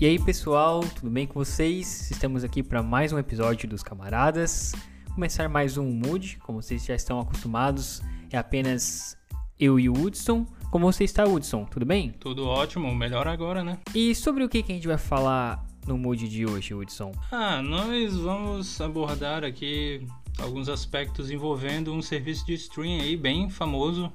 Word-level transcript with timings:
E 0.00 0.06
aí, 0.06 0.18
pessoal, 0.18 0.80
tudo 0.80 1.10
bem 1.10 1.26
com 1.26 1.34
vocês? 1.34 2.10
Estamos 2.10 2.42
aqui 2.42 2.62
para 2.62 2.82
mais 2.82 3.12
um 3.12 3.18
episódio 3.18 3.68
dos 3.68 3.82
Camaradas. 3.82 4.72
Começar 5.14 5.46
mais 5.46 5.76
um 5.76 5.90
Mood, 5.90 6.38
como 6.38 6.62
vocês 6.62 6.86
já 6.86 6.94
estão 6.94 7.20
acostumados, 7.20 8.00
é 8.30 8.38
apenas 8.38 9.14
eu 9.58 9.78
e 9.78 9.90
o 9.90 9.92
Hudson. 9.92 10.46
Como 10.70 10.90
você 10.90 11.04
está, 11.04 11.26
Hudson? 11.26 11.66
Tudo 11.66 11.84
bem? 11.84 12.12
Tudo 12.18 12.46
ótimo, 12.46 12.94
melhor 12.94 13.28
agora, 13.28 13.62
né? 13.62 13.78
E 13.94 14.14
sobre 14.14 14.42
o 14.42 14.48
que, 14.48 14.62
que 14.62 14.72
a 14.72 14.74
gente 14.74 14.88
vai 14.88 14.96
falar 14.96 15.62
no 15.86 15.98
Mood 15.98 16.26
de 16.26 16.46
hoje, 16.46 16.72
Hudson? 16.72 17.12
Ah, 17.30 17.60
nós 17.60 18.16
vamos 18.16 18.80
abordar 18.80 19.44
aqui 19.44 20.06
alguns 20.38 20.70
aspectos 20.70 21.30
envolvendo 21.30 21.92
um 21.92 22.00
serviço 22.00 22.46
de 22.46 22.54
streaming 22.54 23.02
aí 23.02 23.18
bem 23.18 23.50
famoso 23.50 24.10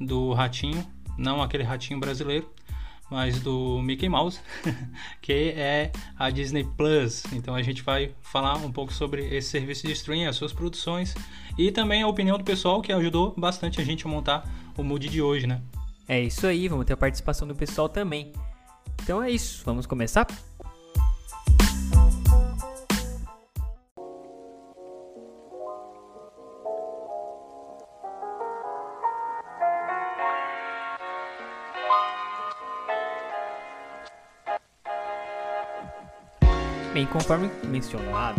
do 0.00 0.32
Ratinho, 0.32 0.82
não 1.18 1.42
aquele 1.42 1.64
Ratinho 1.64 2.00
brasileiro, 2.00 2.50
mas 3.12 3.40
do 3.40 3.78
Mickey 3.82 4.08
Mouse, 4.08 4.40
que 5.20 5.52
é 5.54 5.92
a 6.18 6.30
Disney 6.30 6.64
Plus. 6.64 7.22
Então 7.32 7.54
a 7.54 7.62
gente 7.62 7.82
vai 7.82 8.14
falar 8.22 8.56
um 8.56 8.72
pouco 8.72 8.92
sobre 8.92 9.26
esse 9.36 9.50
serviço 9.50 9.86
de 9.86 9.92
streaming, 9.92 10.24
as 10.24 10.36
suas 10.36 10.52
produções 10.52 11.14
e 11.58 11.70
também 11.70 12.02
a 12.02 12.08
opinião 12.08 12.38
do 12.38 12.44
pessoal 12.44 12.80
que 12.80 12.90
ajudou 12.90 13.34
bastante 13.36 13.80
a 13.80 13.84
gente 13.84 14.06
a 14.06 14.08
montar 14.08 14.50
o 14.76 14.82
mood 14.82 15.06
de 15.08 15.20
hoje, 15.20 15.46
né? 15.46 15.60
É 16.08 16.20
isso 16.20 16.46
aí, 16.46 16.66
vamos 16.68 16.86
ter 16.86 16.94
a 16.94 16.96
participação 16.96 17.46
do 17.46 17.54
pessoal 17.54 17.88
também. 17.88 18.32
Então 19.02 19.22
é 19.22 19.30
isso, 19.30 19.62
vamos 19.64 19.84
começar? 19.84 20.26
Bem, 36.92 37.06
conforme 37.06 37.50
mencionado, 37.68 38.38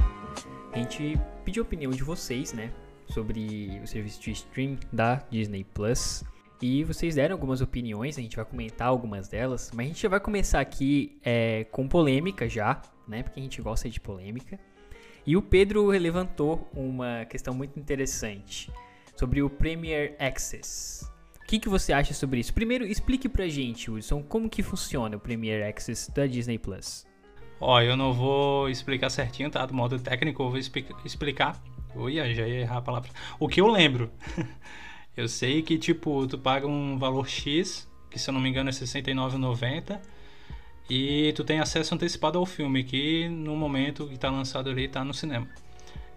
a 0.71 0.77
gente 0.77 1.19
pediu 1.43 1.63
a 1.63 1.65
opinião 1.65 1.89
de 1.89 2.03
vocês, 2.03 2.53
né, 2.53 2.71
sobre 3.07 3.81
o 3.83 3.87
serviço 3.87 4.21
de 4.21 4.29
stream 4.29 4.77
da 4.91 5.15
Disney 5.27 5.63
Plus. 5.63 6.23
E 6.61 6.83
vocês 6.83 7.15
deram 7.15 7.33
algumas 7.33 7.61
opiniões, 7.61 8.15
a 8.15 8.21
gente 8.21 8.35
vai 8.35 8.45
comentar 8.45 8.89
algumas 8.89 9.27
delas, 9.27 9.71
mas 9.73 9.85
a 9.85 9.87
gente 9.87 10.03
já 10.03 10.07
vai 10.07 10.19
começar 10.19 10.59
aqui 10.59 11.17
é, 11.25 11.63
com 11.71 11.87
polêmica 11.87 12.47
já, 12.47 12.79
né, 13.07 13.23
porque 13.23 13.39
a 13.39 13.43
gente 13.43 13.59
gosta 13.59 13.89
de 13.89 13.99
polêmica. 13.99 14.59
E 15.25 15.35
o 15.35 15.41
Pedro 15.41 15.87
levantou 15.87 16.69
uma 16.75 17.25
questão 17.25 17.55
muito 17.55 17.79
interessante 17.79 18.71
sobre 19.15 19.41
o 19.41 19.49
Premier 19.49 20.15
Access. 20.19 21.09
O 21.41 21.47
que, 21.47 21.57
que 21.57 21.69
você 21.69 21.91
acha 21.91 22.13
sobre 22.13 22.39
isso? 22.39 22.53
Primeiro, 22.53 22.85
explique 22.85 23.27
pra 23.27 23.47
gente, 23.47 23.89
Wilson, 23.89 24.21
como 24.21 24.47
que 24.47 24.61
funciona 24.61 25.17
o 25.17 25.19
Premier 25.19 25.67
Access 25.67 26.11
da 26.11 26.27
Disney 26.27 26.59
Plus. 26.59 27.11
Ó, 27.59 27.81
eu 27.81 27.95
não 27.95 28.13
vou 28.13 28.69
explicar 28.69 29.09
certinho, 29.09 29.49
tá? 29.49 29.65
Do 29.65 29.73
modo 29.73 29.99
técnico, 29.99 30.43
eu 30.43 30.49
vou 30.49 30.59
explicar. 31.05 31.61
Ui, 31.95 32.15
já 32.15 32.47
ia 32.47 32.61
errar 32.61 32.77
a 32.77 32.81
palavra. 32.81 33.09
O 33.39 33.47
que 33.47 33.61
eu 33.61 33.67
lembro. 33.67 34.11
eu 35.15 35.27
sei 35.27 35.61
que, 35.61 35.77
tipo, 35.77 36.27
tu 36.27 36.37
paga 36.37 36.67
um 36.67 36.97
valor 36.97 37.27
X, 37.27 37.89
que 38.09 38.19
se 38.19 38.29
eu 38.29 38.33
não 38.33 38.41
me 38.41 38.49
engano 38.49 38.69
é 38.69 38.73
R$69,90, 38.73 39.99
e 40.89 41.31
tu 41.35 41.43
tem 41.43 41.59
acesso 41.59 41.95
antecipado 41.95 42.37
ao 42.37 42.45
filme, 42.45 42.83
que 42.83 43.29
no 43.29 43.55
momento 43.55 44.07
que 44.07 44.17
tá 44.17 44.29
lançado 44.29 44.69
ali, 44.69 44.87
tá 44.87 45.03
no 45.03 45.13
cinema. 45.13 45.47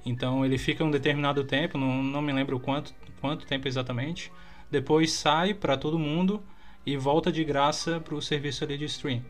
Então 0.04 0.44
ele 0.44 0.58
fica 0.58 0.84
um 0.84 0.90
determinado 0.90 1.44
tempo, 1.44 1.76
não, 1.76 2.02
não 2.02 2.22
me 2.22 2.32
lembro 2.32 2.58
quanto, 2.58 2.94
quanto 3.20 3.46
tempo 3.46 3.68
exatamente. 3.68 4.32
Depois 4.70 5.12
sai 5.12 5.54
para 5.54 5.76
todo 5.76 5.98
mundo 5.98 6.42
e 6.84 6.96
volta 6.96 7.30
de 7.30 7.44
graça 7.44 8.00
pro 8.00 8.20
serviço 8.22 8.64
ali 8.64 8.78
de 8.78 8.84
stream. 8.86 9.22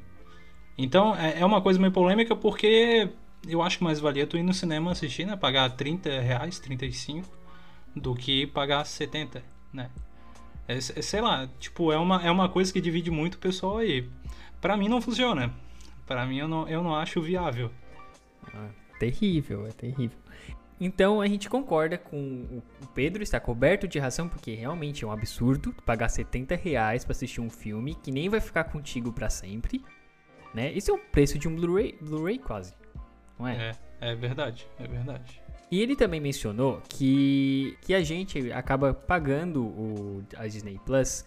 Então 0.78 1.14
é, 1.16 1.40
é 1.40 1.44
uma 1.44 1.60
coisa 1.60 1.80
meio 1.80 1.92
polêmica 1.92 2.36
porque 2.36 3.10
eu 3.48 3.62
acho 3.62 3.78
que 3.78 3.84
mais 3.84 4.00
valia 4.00 4.26
tu 4.26 4.36
ir 4.36 4.42
no 4.42 4.52
cinema 4.52 4.92
assistir, 4.92 5.24
né? 5.24 5.36
Pagar 5.36 5.70
30 5.70 6.20
reais, 6.20 6.58
35, 6.58 7.28
do 7.94 8.14
que 8.14 8.46
pagar 8.46 8.84
70, 8.84 9.42
né? 9.72 9.90
É, 10.68 10.76
é, 10.76 10.80
sei 10.80 11.20
lá, 11.20 11.48
tipo, 11.58 11.92
é 11.92 11.96
uma, 11.96 12.22
é 12.22 12.30
uma 12.30 12.48
coisa 12.48 12.72
que 12.72 12.80
divide 12.80 13.10
muito 13.10 13.34
o 13.34 13.38
pessoal 13.38 13.78
aí. 13.78 14.08
Pra 14.60 14.76
mim 14.76 14.88
não 14.88 15.00
funciona. 15.00 15.52
Pra 16.06 16.26
mim 16.26 16.38
eu 16.38 16.48
não, 16.48 16.68
eu 16.68 16.82
não 16.82 16.94
acho 16.94 17.22
viável. 17.22 17.70
Ah, 18.52 18.68
terrível, 18.98 19.66
é 19.66 19.70
terrível. 19.70 20.18
Então 20.78 21.22
a 21.22 21.26
gente 21.26 21.48
concorda 21.48 21.96
com 21.96 22.18
o 22.82 22.86
Pedro, 22.94 23.22
está 23.22 23.40
coberto 23.40 23.88
de 23.88 23.98
razão, 23.98 24.28
porque 24.28 24.54
realmente 24.54 25.04
é 25.04 25.06
um 25.06 25.10
absurdo 25.10 25.72
pagar 25.86 26.08
70 26.08 26.54
reais 26.54 27.04
pra 27.04 27.12
assistir 27.12 27.40
um 27.40 27.48
filme 27.48 27.94
que 27.94 28.10
nem 28.10 28.28
vai 28.28 28.40
ficar 28.40 28.64
contigo 28.64 29.10
para 29.10 29.30
sempre 29.30 29.82
né? 30.56 30.72
Isso 30.72 30.90
é 30.90 30.94
o 30.94 30.98
preço 30.98 31.38
de 31.38 31.46
um 31.46 31.54
Blu-ray 31.54 31.98
Blu 32.00 32.26
quase, 32.38 32.74
não 33.38 33.46
é? 33.46 33.76
É, 34.00 34.12
é 34.12 34.14
verdade, 34.14 34.66
é 34.78 34.88
verdade. 34.88 35.42
E 35.70 35.82
ele 35.82 35.94
também 35.94 36.18
mencionou 36.18 36.80
que, 36.88 37.76
que 37.82 37.92
a 37.92 38.02
gente 38.02 38.50
acaba 38.52 38.94
pagando 38.94 39.62
o, 39.62 40.24
a 40.34 40.46
Disney 40.46 40.80
Plus 40.86 41.26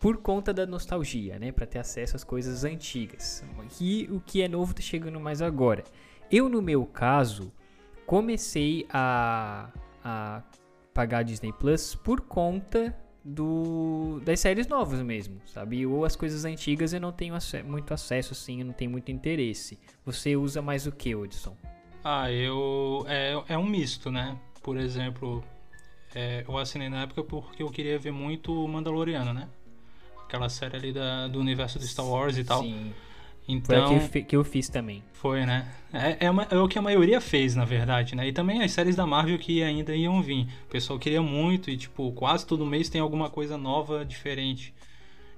por 0.00 0.16
conta 0.16 0.52
da 0.52 0.66
nostalgia, 0.66 1.38
né? 1.38 1.52
Para 1.52 1.64
ter 1.64 1.78
acesso 1.78 2.16
às 2.16 2.24
coisas 2.24 2.64
antigas. 2.64 3.44
E 3.80 4.08
o 4.10 4.20
que 4.20 4.42
é 4.42 4.48
novo 4.48 4.74
tá 4.74 4.82
chegando 4.82 5.20
mais 5.20 5.40
agora. 5.40 5.84
Eu, 6.28 6.48
no 6.48 6.60
meu 6.60 6.84
caso, 6.84 7.52
comecei 8.04 8.84
a, 8.90 9.70
a 10.02 10.42
pagar 10.92 11.18
a 11.18 11.22
Disney 11.22 11.52
Plus 11.52 11.94
por 11.94 12.20
conta 12.22 12.96
do 13.26 14.20
das 14.24 14.38
séries 14.38 14.68
novas 14.68 15.02
mesmo, 15.02 15.40
sabe? 15.46 15.84
Ou 15.84 16.04
as 16.04 16.14
coisas 16.14 16.44
antigas 16.44 16.92
eu 16.92 17.00
não 17.00 17.10
tenho 17.10 17.34
muito 17.64 17.92
acesso 17.92 18.32
assim, 18.32 18.60
eu 18.60 18.66
não 18.66 18.72
tenho 18.72 18.90
muito 18.90 19.10
interesse. 19.10 19.78
Você 20.04 20.36
usa 20.36 20.62
mais 20.62 20.86
o 20.86 20.92
que, 20.92 21.14
Hudson? 21.14 21.56
Ah, 22.04 22.30
eu 22.30 23.04
é, 23.08 23.42
é 23.48 23.58
um 23.58 23.66
misto, 23.66 24.12
né? 24.12 24.38
Por 24.62 24.76
exemplo, 24.76 25.42
é, 26.14 26.44
eu 26.46 26.56
assinei 26.56 26.88
na 26.88 27.02
época 27.02 27.24
porque 27.24 27.62
eu 27.62 27.70
queria 27.70 27.98
ver 27.98 28.12
muito 28.12 28.52
Mandaloriano, 28.68 29.34
né? 29.34 29.48
Aquela 30.24 30.48
série 30.48 30.76
ali 30.76 30.92
da, 30.92 31.26
do 31.26 31.40
universo 31.40 31.78
de 31.80 31.86
Star 31.88 32.06
Wars 32.06 32.38
e 32.38 32.44
tal. 32.44 32.62
Sim. 32.62 32.92
Então, 33.48 34.00
Foi 34.00 34.08
que, 34.08 34.22
que 34.22 34.36
eu 34.36 34.42
fiz 34.42 34.68
também. 34.68 35.04
Foi, 35.12 35.46
né? 35.46 35.66
É, 35.92 36.26
é, 36.26 36.30
uma, 36.30 36.42
é, 36.50 36.58
o 36.58 36.66
que 36.66 36.78
a 36.78 36.82
maioria 36.82 37.20
fez, 37.20 37.54
na 37.54 37.64
verdade, 37.64 38.16
né? 38.16 38.26
E 38.26 38.32
também 38.32 38.62
as 38.62 38.72
séries 38.72 38.96
da 38.96 39.06
Marvel 39.06 39.38
que 39.38 39.62
ainda 39.62 39.94
iam 39.94 40.20
vir. 40.20 40.48
O 40.64 40.70
pessoal 40.70 40.98
queria 40.98 41.22
muito 41.22 41.70
e, 41.70 41.76
tipo, 41.76 42.10
quase 42.12 42.44
todo 42.44 42.66
mês 42.66 42.88
tem 42.88 43.00
alguma 43.00 43.30
coisa 43.30 43.56
nova, 43.56 44.04
diferente. 44.04 44.74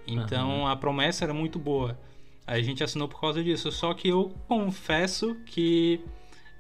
Então, 0.07 0.61
uhum. 0.61 0.67
a 0.67 0.75
promessa 0.75 1.25
era 1.25 1.35
muito 1.35 1.59
boa. 1.59 1.99
A 2.47 2.61
gente 2.63 2.83
assinou 2.83 3.09
por 3.09 3.21
causa 3.21 3.45
disso. 3.45 3.71
Só 3.71 3.93
que 3.93 4.09
eu 4.09 4.33
confesso 4.49 5.35
que 5.45 6.01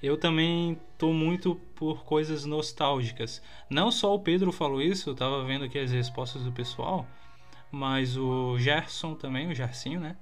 eu 0.02 0.18
também 0.18 0.78
tô 0.98 1.12
muito 1.12 1.54
por 1.74 2.04
coisas 2.04 2.44
nostálgicas. 2.44 3.42
Não 3.70 3.90
só 3.90 4.14
o 4.14 4.20
Pedro 4.20 4.52
falou 4.52 4.82
isso, 4.82 5.10
eu 5.10 5.14
tava 5.14 5.42
vendo 5.44 5.64
aqui 5.64 5.78
as 5.78 5.90
respostas 5.90 6.42
do 6.42 6.52
pessoal, 6.52 7.06
mas 7.70 8.16
o 8.16 8.58
Gerson 8.58 9.14
também, 9.14 9.48
o 9.48 9.54
Gersinho, 9.54 9.98
né? 9.98 10.16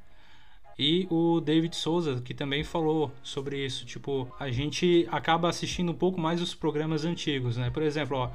E 0.78 1.06
o 1.10 1.40
David 1.40 1.74
Souza, 1.74 2.20
que 2.20 2.34
também 2.34 2.62
falou 2.62 3.10
sobre 3.22 3.64
isso. 3.64 3.86
Tipo, 3.86 4.28
a 4.38 4.50
gente 4.50 5.08
acaba 5.10 5.48
assistindo 5.48 5.90
um 5.92 5.94
pouco 5.94 6.20
mais 6.20 6.40
os 6.42 6.54
programas 6.54 7.04
antigos, 7.04 7.56
né? 7.56 7.70
Por 7.70 7.82
exemplo, 7.82 8.18
ó, 8.18 8.30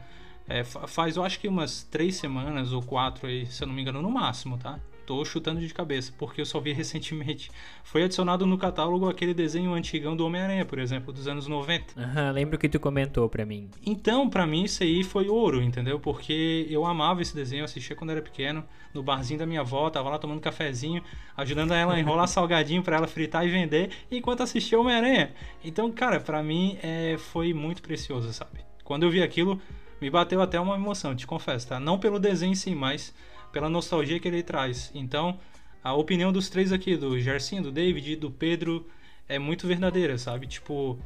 é, 0.47 0.63
faz 0.63 1.15
eu 1.15 1.23
acho 1.23 1.39
que 1.39 1.47
umas 1.47 1.83
três 1.83 2.15
semanas 2.15 2.73
ou 2.73 2.81
quatro 2.81 3.27
aí, 3.27 3.45
se 3.45 3.63
eu 3.63 3.67
não 3.67 3.75
me 3.75 3.81
engano, 3.81 4.01
no 4.01 4.09
máximo, 4.09 4.57
tá? 4.57 4.79
Tô 5.11 5.25
chutando 5.25 5.59
de 5.59 5.73
cabeça, 5.73 6.13
porque 6.17 6.39
eu 6.39 6.45
só 6.45 6.57
vi 6.61 6.71
recentemente. 6.71 7.51
Foi 7.83 8.01
adicionado 8.01 8.45
no 8.45 8.57
catálogo 8.57 9.09
aquele 9.09 9.33
desenho 9.33 9.73
antigão 9.73 10.15
do 10.15 10.25
Homem-Aranha, 10.25 10.63
por 10.63 10.79
exemplo, 10.79 11.11
dos 11.11 11.27
anos 11.27 11.47
90. 11.47 12.01
Aham, 12.01 12.31
lembro 12.31 12.57
que 12.57 12.69
tu 12.69 12.79
comentou 12.79 13.27
pra 13.27 13.45
mim. 13.45 13.69
Então, 13.85 14.29
pra 14.29 14.47
mim, 14.47 14.63
isso 14.63 14.83
aí 14.83 15.03
foi 15.03 15.27
ouro, 15.27 15.61
entendeu? 15.61 15.99
Porque 15.99 16.65
eu 16.69 16.85
amava 16.85 17.21
esse 17.21 17.35
desenho, 17.35 17.65
assistia 17.65 17.93
quando 17.93 18.11
era 18.11 18.21
pequeno, 18.21 18.63
no 18.93 19.03
barzinho 19.03 19.37
da 19.37 19.45
minha 19.45 19.59
avó, 19.59 19.89
tava 19.89 20.09
lá 20.09 20.17
tomando 20.17 20.39
cafezinho, 20.39 21.03
ajudando 21.35 21.73
ela 21.73 21.95
a 21.95 21.99
enrolar 21.99 22.25
salgadinho 22.31 22.81
para 22.81 22.95
ela 22.95 23.05
fritar 23.05 23.45
e 23.45 23.49
vender, 23.49 23.89
enquanto 24.09 24.43
assistia 24.43 24.79
Homem-Aranha. 24.79 25.33
Então, 25.61 25.91
cara, 25.91 26.21
pra 26.21 26.41
mim 26.41 26.77
é, 26.81 27.17
foi 27.17 27.53
muito 27.53 27.81
precioso, 27.81 28.31
sabe? 28.31 28.61
Quando 28.85 29.03
eu 29.03 29.11
vi 29.11 29.21
aquilo, 29.21 29.61
me 29.99 30.09
bateu 30.09 30.41
até 30.41 30.57
uma 30.57 30.75
emoção, 30.75 31.13
te 31.13 31.27
confesso, 31.27 31.67
tá? 31.67 31.81
Não 31.81 31.99
pelo 31.99 32.17
desenho 32.17 32.55
sim, 32.55 32.73
mas 32.73 33.13
pela 33.51 33.69
nostalgia 33.69 34.19
que 34.19 34.27
ele 34.27 34.43
traz. 34.43 34.91
Então, 34.93 35.39
a 35.83 35.93
opinião 35.93 36.31
dos 36.31 36.49
três 36.49 36.71
aqui, 36.71 36.95
do 36.95 37.19
Gersinho, 37.19 37.63
do 37.63 37.71
David 37.71 38.11
e 38.11 38.15
do 38.15 38.29
Pedro, 38.29 38.87
é 39.27 39.39
muito 39.39 39.67
verdadeira, 39.67 40.17
sabe? 40.17 40.45
Tipo, 40.47 40.99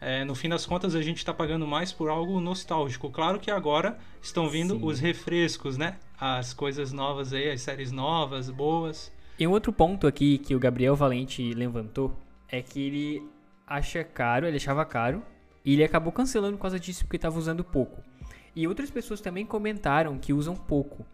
é, 0.00 0.24
no 0.24 0.34
fim 0.34 0.48
das 0.48 0.66
contas 0.66 0.94
a 0.94 1.02
gente 1.02 1.18
está 1.18 1.32
pagando 1.32 1.66
mais 1.66 1.92
por 1.92 2.08
algo 2.08 2.40
nostálgico. 2.40 3.10
Claro 3.10 3.38
que 3.38 3.50
agora 3.50 3.98
estão 4.20 4.48
vindo 4.48 4.74
Sim. 4.74 4.84
os 4.84 4.98
refrescos, 5.00 5.76
né? 5.76 5.96
As 6.18 6.52
coisas 6.52 6.92
novas 6.92 7.32
aí, 7.32 7.50
as 7.50 7.60
séries 7.60 7.92
novas, 7.92 8.50
boas. 8.50 9.12
E 9.38 9.46
um 9.46 9.50
outro 9.50 9.72
ponto 9.72 10.06
aqui 10.06 10.38
que 10.38 10.54
o 10.54 10.58
Gabriel 10.58 10.96
Valente 10.96 11.54
levantou 11.54 12.16
é 12.48 12.60
que 12.62 12.80
ele 12.80 13.22
acha 13.66 14.02
caro, 14.02 14.46
ele 14.46 14.56
achava 14.56 14.84
caro, 14.84 15.22
e 15.64 15.74
ele 15.74 15.84
acabou 15.84 16.12
cancelando 16.12 16.56
por 16.56 16.62
causa 16.62 16.80
disso 16.80 17.04
porque 17.04 17.16
estava 17.16 17.38
usando 17.38 17.62
pouco. 17.62 18.02
E 18.56 18.66
outras 18.66 18.90
pessoas 18.90 19.20
também 19.20 19.46
comentaram 19.46 20.18
que 20.18 20.32
usam 20.32 20.54
pouco 20.54 21.06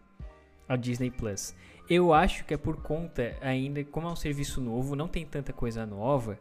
a 0.69 0.75
Disney 0.75 1.09
Plus. 1.09 1.55
Eu 1.89 2.13
acho 2.13 2.45
que 2.45 2.53
é 2.53 2.57
por 2.57 2.77
conta 2.77 3.35
ainda, 3.41 3.83
como 3.83 4.07
é 4.07 4.11
um 4.11 4.15
serviço 4.15 4.61
novo, 4.61 4.95
não 4.95 5.07
tem 5.07 5.25
tanta 5.25 5.51
coisa 5.51 5.87
nova, 5.87 6.39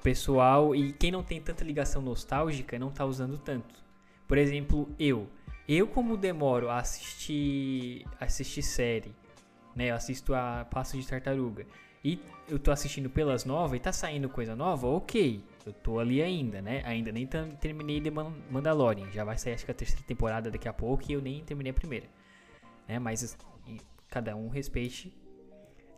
pessoal 0.00 0.74
e 0.74 0.92
quem 0.92 1.10
não 1.10 1.24
tem 1.24 1.40
tanta 1.40 1.64
ligação 1.64 2.00
nostálgica 2.00 2.78
não 2.78 2.90
tá 2.90 3.04
usando 3.04 3.36
tanto. 3.36 3.74
Por 4.28 4.38
exemplo, 4.38 4.88
eu. 4.98 5.28
Eu 5.68 5.86
como 5.86 6.16
demoro 6.16 6.68
a 6.68 6.78
assistir 6.78 8.06
assistir 8.18 8.62
série, 8.62 9.12
né? 9.74 9.90
Eu 9.90 9.96
assisto 9.96 10.34
a 10.34 10.66
Passo 10.70 10.96
de 10.96 11.06
Tartaruga 11.06 11.66
e 12.04 12.18
eu 12.48 12.58
tô 12.58 12.70
assistindo 12.70 13.10
pelas 13.10 13.44
novas 13.44 13.76
e 13.76 13.80
tá 13.80 13.92
saindo 13.92 14.28
coisa 14.28 14.56
nova, 14.56 14.86
ok. 14.86 15.44
Eu 15.66 15.72
tô 15.72 15.98
ali 15.98 16.22
ainda, 16.22 16.62
né? 16.62 16.82
Ainda 16.84 17.12
nem 17.12 17.28
terminei 17.60 18.00
de 18.00 18.10
Mandalorian. 18.10 19.10
Já 19.12 19.22
vai 19.24 19.36
sair 19.36 19.54
acho 19.54 19.64
que 19.64 19.70
a 19.70 19.74
terceira 19.74 20.02
temporada 20.04 20.50
daqui 20.50 20.68
a 20.68 20.72
pouco 20.72 21.04
e 21.08 21.12
eu 21.12 21.20
nem 21.20 21.44
terminei 21.44 21.70
a 21.70 21.74
primeira. 21.74 22.06
Né? 22.90 22.98
Mas 22.98 23.36
cada 24.08 24.34
um 24.34 24.48
respeite. 24.48 25.14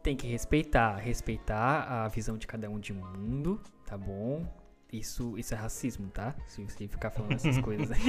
Tem 0.03 0.15
que 0.15 0.27
respeitar. 0.27 0.97
Respeitar 0.97 2.05
a 2.05 2.09
visão 2.09 2.37
de 2.37 2.47
cada 2.47 2.69
um 2.69 2.79
de 2.79 2.93
mundo, 2.93 3.61
tá 3.87 3.97
bom? 3.97 4.47
Isso, 4.93 5.39
isso 5.39 5.55
é 5.55 5.57
racismo, 5.57 6.11
tá? 6.11 6.35
Se 6.47 6.63
você 6.63 6.87
ficar 6.87 7.11
falando 7.11 7.33
essas 7.33 7.57
coisas 7.65 7.91
aí. 7.91 8.03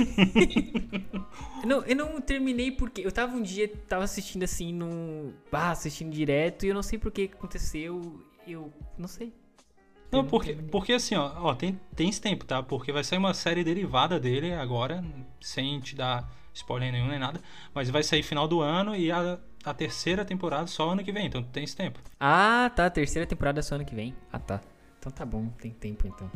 eu, 1.62 1.68
não, 1.68 1.86
eu 1.86 1.96
não 1.96 2.20
terminei 2.20 2.72
porque. 2.72 3.06
Eu 3.06 3.12
tava 3.12 3.38
um 3.38 3.42
dia, 3.42 3.70
tava 3.88 4.04
assistindo 4.04 4.44
assim 4.44 4.74
no. 4.74 5.34
Ah, 5.50 5.72
assistindo 5.72 6.12
direto 6.12 6.66
e 6.66 6.70
eu 6.70 6.76
não 6.76 6.84
sei 6.84 7.00
por 7.00 7.10
que 7.10 7.32
aconteceu. 7.34 8.22
Eu 8.46 8.74
não 8.98 9.08
sei. 9.08 9.34
Não, 10.12 10.26
porque, 10.28 10.54
porque 10.54 10.94
assim, 10.94 11.16
ó, 11.16 11.32
ó, 11.38 11.56
tem, 11.56 11.80
tem 11.96 12.10
esse 12.10 12.22
tempo, 12.22 12.46
tá? 12.46 12.62
Porque 12.62 12.92
vai 12.92 13.04
sair 13.04 13.18
uma 13.18 13.34
série 13.34 13.64
derivada 13.64 14.20
dele 14.20 14.54
agora, 14.54 15.04
sem 15.40 15.80
te 15.80 15.96
dar 15.96 16.30
spoiler 16.54 16.92
nenhum 16.92 17.08
nem 17.08 17.20
nada. 17.20 17.42
Mas 17.74 17.90
vai 17.90 18.04
sair 18.04 18.24
final 18.24 18.48
do 18.48 18.62
ano 18.62 18.96
e 18.96 19.12
a, 19.12 19.38
a 19.64 19.74
terceira 19.74 20.24
temporada 20.24 20.68
só 20.68 20.90
ano 20.90 21.04
que 21.04 21.12
vem, 21.12 21.28
então 21.28 21.44
tem 21.44 21.64
esse 21.64 21.76
tempo. 21.76 22.00
Ah, 22.20 22.72
tá. 22.76 22.86
A 22.86 22.90
terceira 22.90 23.28
temporada 23.28 23.62
só 23.62 23.76
ano 23.76 23.86
que 23.86 23.96
vem. 23.96 24.16
Ah, 24.32 24.40
tá. 24.40 24.62
Então 25.00 25.12
tá 25.12 25.26
bom, 25.26 25.48
tem 25.60 25.72
tempo 25.72 26.08
então. 26.08 26.32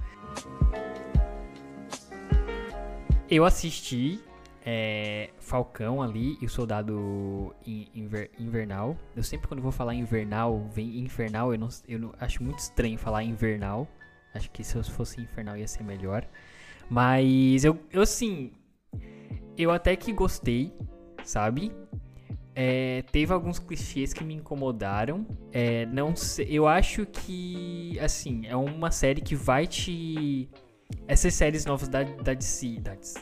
Eu 3.30 3.46
assisti 3.46 4.22
é, 4.66 5.30
Falcão 5.40 6.02
ali 6.02 6.38
e 6.42 6.46
o 6.46 6.50
Soldado 6.50 7.56
Inver, 7.66 8.30
Invernal. 8.38 8.98
Eu 9.16 9.24
sempre 9.24 9.48
quando 9.48 9.62
vou 9.62 9.72
falar 9.72 9.94
invernal, 9.94 10.68
vem 10.74 11.00
infernal, 11.00 11.54
eu 11.54 11.60
não, 11.60 11.69
eu 11.88 12.00
não 12.00 12.14
acho 12.19 12.44
muito 12.44 12.60
estranho 12.60 12.98
falar 12.98 13.24
invernal. 13.24 13.88
Acho 14.34 14.52
que 14.52 14.64
se 14.64 14.75
eu 14.75 14.84
fosse 14.84 15.22
infernal 15.22 15.56
ia 15.56 15.68
ser 15.68 15.84
melhor. 15.84 16.28
Mas 16.90 17.64
eu, 17.64 17.80
eu 17.92 18.02
assim, 18.02 18.52
eu 19.57 19.71
até 19.71 19.95
que 19.95 20.13
gostei, 20.13 20.74
sabe? 21.24 21.71
É, 22.56 23.04
teve 23.12 23.33
alguns 23.33 23.59
clichês 23.59 24.13
que 24.13 24.24
me 24.24 24.33
incomodaram. 24.33 25.27
É, 25.51 25.86
não 25.88 26.15
sei, 26.15 26.48
eu 26.50 26.68
acho 26.68 27.06
que, 27.06 28.00
assim, 28.00 28.45
é 28.48 28.56
uma 28.56 28.92
série 28.92 29.21
que 29.21 29.36
vai 29.36 29.68
te. 29.68 30.50
Essas 31.07 31.33
séries 31.33 31.65
novas 31.65 31.88
da, 31.88 32.04
da 32.04 32.33
DC. 32.33 32.80
Da 32.80 32.95
DC. 32.95 33.19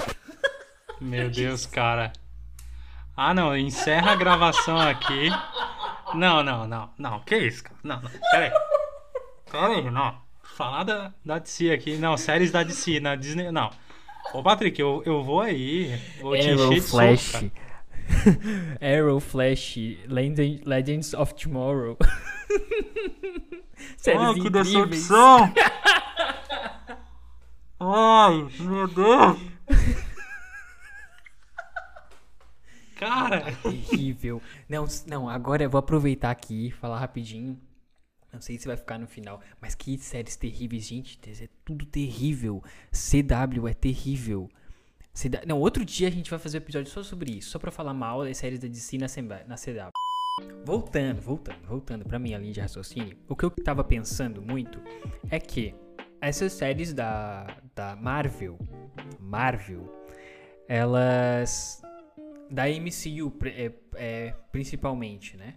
Meu 1.00 1.30
Deus, 1.30 1.66
cara. 1.66 2.12
Ah, 3.16 3.34
não, 3.34 3.56
encerra 3.56 4.12
a 4.12 4.16
gravação 4.16 4.78
aqui. 4.78 5.28
Não, 6.14 6.42
não, 6.42 6.66
não, 6.66 6.90
não. 6.98 7.20
Que 7.20 7.36
isso, 7.36 7.64
cara? 7.64 7.76
Não, 7.82 8.00
não. 8.00 8.10
Pera 8.10 8.46
aí. 8.46 8.52
Pera 9.50 9.68
aí, 9.68 9.90
não. 9.90 10.16
Falar 10.42 10.84
da, 10.84 11.12
da 11.24 11.38
DC 11.38 11.70
aqui. 11.70 11.96
Não, 11.96 12.16
séries 12.16 12.50
da 12.50 12.62
DC, 12.62 12.98
na 13.00 13.14
Disney. 13.14 13.50
Não. 13.50 13.70
Ô, 14.32 14.42
Patrick, 14.42 14.80
eu, 14.80 15.02
eu 15.04 15.22
vou 15.22 15.40
aí. 15.40 16.00
Vou 16.20 16.36
te 16.36 16.50
Arrow 16.50 16.72
encher 16.72 16.80
de 16.80 16.80
Flash. 16.80 17.32
soco, 17.32 17.50
Arrow 18.80 19.20
Flash. 19.20 19.76
Legend, 20.08 20.62
Legends 20.64 21.14
of 21.14 21.34
Tomorrow. 21.34 21.96
séries 23.96 24.20
Ai, 24.20 24.34
que 24.34 24.50
decepção! 24.50 25.52
Ai, 27.80 28.48
meu 28.60 28.88
Deus! 28.88 29.38
Cara! 32.96 33.52
Terrível. 33.62 34.40
Não, 34.68 34.86
não, 35.06 35.28
agora 35.28 35.64
eu 35.64 35.70
vou 35.70 35.78
aproveitar 35.78 36.30
aqui 36.30 36.68
e 36.68 36.70
falar 36.70 36.98
rapidinho. 36.98 37.60
Não 38.34 38.40
sei 38.40 38.58
se 38.58 38.66
vai 38.66 38.76
ficar 38.76 38.98
no 38.98 39.06
final, 39.06 39.40
mas 39.60 39.74
que 39.74 39.96
séries 39.98 40.36
terríveis, 40.36 40.84
gente. 40.84 41.18
É 41.26 41.48
tudo 41.64 41.86
terrível. 41.86 42.62
CW 42.90 43.68
é 43.68 43.74
terrível. 43.74 44.48
CW... 45.14 45.46
Não, 45.46 45.60
outro 45.60 45.84
dia 45.84 46.08
a 46.08 46.10
gente 46.10 46.28
vai 46.28 46.38
fazer 46.38 46.58
um 46.58 46.62
episódio 46.62 46.90
só 46.90 47.02
sobre 47.02 47.38
isso, 47.38 47.50
só 47.50 47.58
pra 47.58 47.70
falar 47.70 47.94
mal 47.94 48.24
das 48.24 48.36
séries 48.36 48.58
da 48.58 48.66
DC 48.66 48.98
na, 48.98 49.06
CW. 49.06 49.92
Voltando, 50.64 51.20
voltando, 51.20 51.64
voltando 51.66 52.04
pra 52.04 52.18
minha 52.18 52.36
linha 52.36 52.52
de 52.52 52.60
raciocínio. 52.60 53.16
O 53.28 53.36
que 53.36 53.44
eu 53.44 53.50
tava 53.50 53.84
pensando 53.84 54.42
muito 54.42 54.80
é 55.30 55.38
que 55.38 55.74
essas 56.20 56.52
séries 56.52 56.92
da, 56.92 57.46
da 57.74 57.94
Marvel, 57.94 58.58
Marvel, 59.20 59.88
elas 60.66 61.80
da 62.50 62.64
MCU 62.68 63.32
é, 63.44 63.72
é, 63.94 64.34
principalmente, 64.50 65.36
né? 65.36 65.54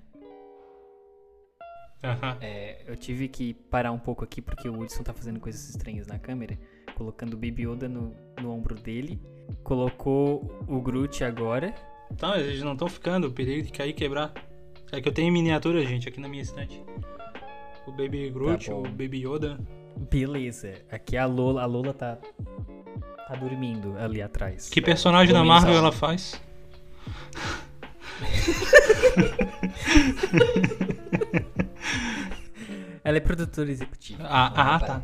Aham. 2.03 2.37
É, 2.41 2.81
eu 2.85 2.95
tive 2.95 3.27
que 3.27 3.53
parar 3.53 3.91
um 3.91 3.97
pouco 3.97 4.23
aqui 4.23 4.39
porque 4.41 4.69
o 4.69 4.79
Hudson 4.79 5.01
tá 5.03 5.13
fazendo 5.13 5.39
coisas 5.39 5.67
estranhas 5.69 6.05
na 6.07 6.19
câmera, 6.19 6.57
colocando 6.95 7.33
o 7.33 7.37
Baby 7.37 7.63
Yoda 7.63 7.89
no, 7.89 8.15
no 8.41 8.51
ombro 8.51 8.75
dele, 8.75 9.19
colocou 9.63 10.63
o 10.67 10.79
Groot 10.79 11.23
agora. 11.23 11.73
Tá, 12.17 12.39
eles 12.39 12.61
não 12.61 12.73
estão 12.73 12.87
ficando, 12.87 13.27
o 13.27 13.31
perigo 13.31 13.65
de 13.65 13.71
cair 13.71 13.89
e 13.89 13.93
quebrar. 13.93 14.31
É 14.91 15.01
que 15.01 15.09
eu 15.09 15.13
tenho 15.13 15.33
miniatura, 15.33 15.83
gente, 15.85 16.07
aqui 16.07 16.21
na 16.21 16.29
minha 16.29 16.43
estante. 16.43 16.81
O 17.85 17.91
Baby 17.91 18.29
Groot, 18.29 18.67
Tá 18.67 18.75
o 18.75 18.83
Baby 18.83 19.27
Yoda. 19.27 19.59
Beleza, 20.09 20.73
aqui 20.91 21.17
a 21.17 21.25
Lola, 21.25 21.63
a 21.63 21.65
Lola 21.65 21.93
tá 21.93 22.17
tá 23.27 23.35
dormindo 23.35 23.97
ali 23.97 24.21
atrás. 24.21 24.69
Que 24.69 24.81
personagem 24.81 25.33
da 25.33 25.43
Marvel 25.43 25.75
ela 25.75 25.91
faz? 25.91 26.39
Ela 33.07 33.17
é 33.17 33.21
produtora 33.21 33.71
executiva. 33.71 34.23
Ah, 34.27 34.75
ah, 34.75 34.79
tá. 34.79 35.01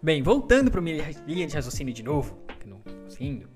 Bem, 0.00 0.22
voltando 0.22 0.70
pra 0.70 0.80
minha 0.80 1.04
linha 1.26 1.46
de 1.46 1.54
raciocínio 1.56 1.92
de 1.92 2.02
novo, 2.04 2.38
que 2.60 2.68
não 2.68 2.78
conseguindo. 2.78 3.48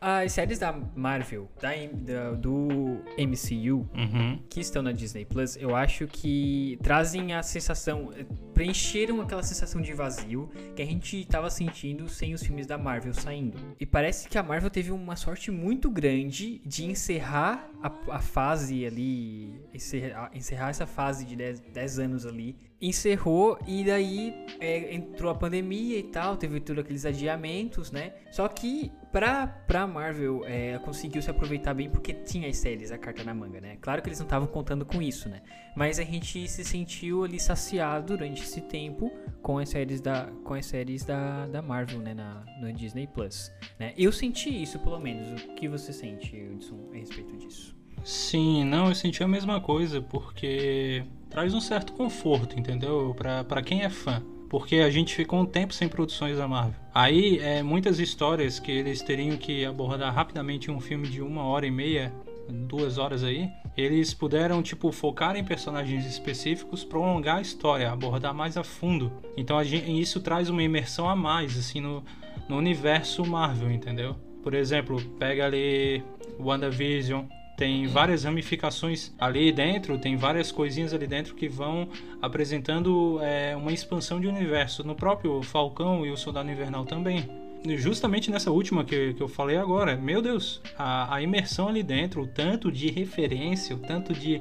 As 0.00 0.32
séries 0.32 0.58
da 0.60 0.72
Marvel, 0.96 1.48
da, 1.60 1.70
da- 1.92 2.30
do 2.32 3.00
MCU, 3.16 3.88
Uhum. 3.94 4.40
que 4.48 4.60
estão 4.60 4.80
na 4.80 4.92
Disney 4.92 5.24
Plus, 5.24 5.56
eu 5.56 5.74
acho 5.74 6.06
que 6.06 6.78
trazem 6.82 7.34
a 7.34 7.42
sensação, 7.42 8.12
eh, 8.16 8.24
preencheram 8.54 9.20
aquela 9.20 9.42
sensação 9.42 9.80
de 9.80 9.92
vazio 9.92 10.50
que 10.76 10.82
a 10.82 10.84
gente 10.84 11.24
tava 11.24 11.50
sentindo 11.50 12.08
sem 12.08 12.32
os 12.32 12.42
filmes 12.44 12.64
da 12.66 12.78
Marvel 12.78 13.12
saindo. 13.12 13.58
E 13.78 13.84
parece 13.86 14.28
que 14.28 14.38
a 14.38 14.42
Marvel 14.42 14.70
teve 14.70 14.92
uma 14.92 15.16
sorte 15.16 15.50
muito 15.50 15.90
grande 15.90 16.60
de 16.64 16.84
encerrar 16.84 17.68
a, 17.82 17.92
a 18.14 18.18
fase 18.20 18.86
ali, 18.86 19.60
encerrar, 19.74 20.30
encerrar 20.32 20.70
essa 20.70 20.86
fase 20.86 21.24
de 21.24 21.34
10 21.36 21.98
anos 21.98 22.24
ali. 22.24 22.56
Encerrou 22.80 23.58
e 23.66 23.82
daí 23.82 24.32
eh, 24.60 24.94
entrou 24.94 25.32
a 25.32 25.34
pandemia 25.34 25.98
e 25.98 26.04
tal, 26.04 26.36
teve 26.36 26.60
todos 26.60 26.84
aqueles 26.84 27.04
adiamentos, 27.04 27.90
né? 27.90 28.12
Só 28.30 28.46
que 28.46 28.92
pra, 29.10 29.46
pra 29.46 29.86
Marvel, 29.86 30.44
ela 30.46 30.78
conseguiu 30.78 31.20
se 31.20 31.30
aproveitar 31.30 31.74
bem 31.74 31.90
porque 31.90 32.14
tinha 32.14 32.48
as 32.48 32.56
séries, 32.56 32.92
a 32.92 32.98
carta 32.98 33.24
na 33.24 33.34
manga, 33.34 33.60
né? 33.60 33.78
Claro 33.80 34.00
que 34.00 34.08
eles 34.08 34.18
não 34.18 34.26
estavam 34.26 34.46
contando 34.46 34.84
com 34.86 35.02
isso, 35.02 35.28
né? 35.28 35.42
Mas 35.76 35.98
a 35.98 36.04
gente 36.04 36.46
se 36.46 36.64
sentiu 36.64 37.24
ali 37.24 37.40
saciado 37.40 38.16
durante 38.16 38.42
esse 38.42 38.60
tempo 38.60 39.10
com 39.42 39.58
as 39.58 39.68
séries 39.68 40.00
da, 40.00 40.26
com 40.44 40.54
as 40.54 40.66
séries 40.66 41.04
da, 41.04 41.46
da 41.46 41.60
Marvel, 41.60 41.98
né? 41.98 42.14
Na, 42.14 42.44
no 42.60 42.72
Disney 42.72 43.06
Plus, 43.06 43.52
né? 43.78 43.92
Eu 43.96 44.12
senti 44.12 44.50
isso, 44.62 44.78
pelo 44.78 45.00
menos. 45.00 45.42
O 45.42 45.54
que 45.54 45.68
você 45.68 45.92
sente, 45.92 46.36
Hudson, 46.36 46.90
a 46.92 46.96
respeito 46.96 47.36
disso? 47.36 47.76
Sim, 48.04 48.64
não, 48.64 48.88
eu 48.88 48.94
senti 48.94 49.22
a 49.22 49.28
mesma 49.28 49.60
coisa, 49.60 50.00
porque 50.00 51.04
traz 51.30 51.54
um 51.54 51.60
certo 51.60 51.92
conforto, 51.92 52.58
entendeu? 52.58 53.14
Pra 53.16 53.62
quem 53.62 53.82
é 53.82 53.90
fã. 53.90 54.22
Porque 54.48 54.76
a 54.76 54.88
gente 54.88 55.14
ficou 55.14 55.40
um 55.40 55.46
tempo 55.46 55.74
sem 55.74 55.88
produções 55.88 56.38
da 56.38 56.48
Marvel. 56.48 56.80
Aí, 56.94 57.38
é, 57.38 57.62
muitas 57.62 57.98
histórias 58.00 58.58
que 58.58 58.72
eles 58.72 59.02
teriam 59.02 59.36
que 59.36 59.64
abordar 59.64 60.12
rapidamente 60.14 60.70
em 60.70 60.74
um 60.74 60.80
filme 60.80 61.06
de 61.06 61.20
uma 61.20 61.44
hora 61.44 61.66
e 61.66 61.70
meia, 61.70 62.12
duas 62.48 62.96
horas 62.96 63.22
aí, 63.22 63.50
eles 63.76 64.14
puderam, 64.14 64.62
tipo, 64.62 64.90
focar 64.90 65.36
em 65.36 65.44
personagens 65.44 66.06
específicos, 66.06 66.82
prolongar 66.82 67.36
a 67.36 67.40
história, 67.42 67.92
abordar 67.92 68.32
mais 68.32 68.56
a 68.56 68.64
fundo. 68.64 69.12
Então, 69.36 69.58
a 69.58 69.64
gente, 69.64 70.00
isso 70.00 70.20
traz 70.20 70.48
uma 70.48 70.62
imersão 70.62 71.08
a 71.08 71.14
mais, 71.14 71.58
assim, 71.58 71.80
no, 71.80 72.02
no 72.48 72.56
universo 72.56 73.24
Marvel, 73.26 73.70
entendeu? 73.70 74.16
Por 74.42 74.54
exemplo, 74.54 74.98
pega 75.18 75.44
ali 75.44 76.02
WandaVision, 76.40 77.26
tem 77.58 77.88
várias 77.88 78.22
ramificações 78.22 79.12
ali 79.18 79.50
dentro, 79.50 79.98
tem 79.98 80.16
várias 80.16 80.52
coisinhas 80.52 80.94
ali 80.94 81.08
dentro 81.08 81.34
que 81.34 81.48
vão 81.48 81.88
apresentando 82.22 83.18
é, 83.20 83.56
uma 83.56 83.72
expansão 83.72 84.20
de 84.20 84.28
universo. 84.28 84.84
No 84.84 84.94
próprio 84.94 85.42
Falcão 85.42 86.06
e 86.06 86.10
o 86.12 86.16
Soldado 86.16 86.48
Invernal 86.48 86.84
também. 86.84 87.28
justamente 87.76 88.30
nessa 88.30 88.52
última 88.52 88.84
que, 88.84 89.12
que 89.12 89.20
eu 89.20 89.26
falei 89.26 89.56
agora, 89.56 89.96
meu 89.96 90.22
Deus, 90.22 90.62
a, 90.78 91.16
a 91.16 91.20
imersão 91.20 91.66
ali 91.66 91.82
dentro, 91.82 92.22
o 92.22 92.26
tanto 92.28 92.70
de 92.70 92.92
referência, 92.92 93.74
o 93.74 93.80
tanto 93.80 94.14
de 94.14 94.40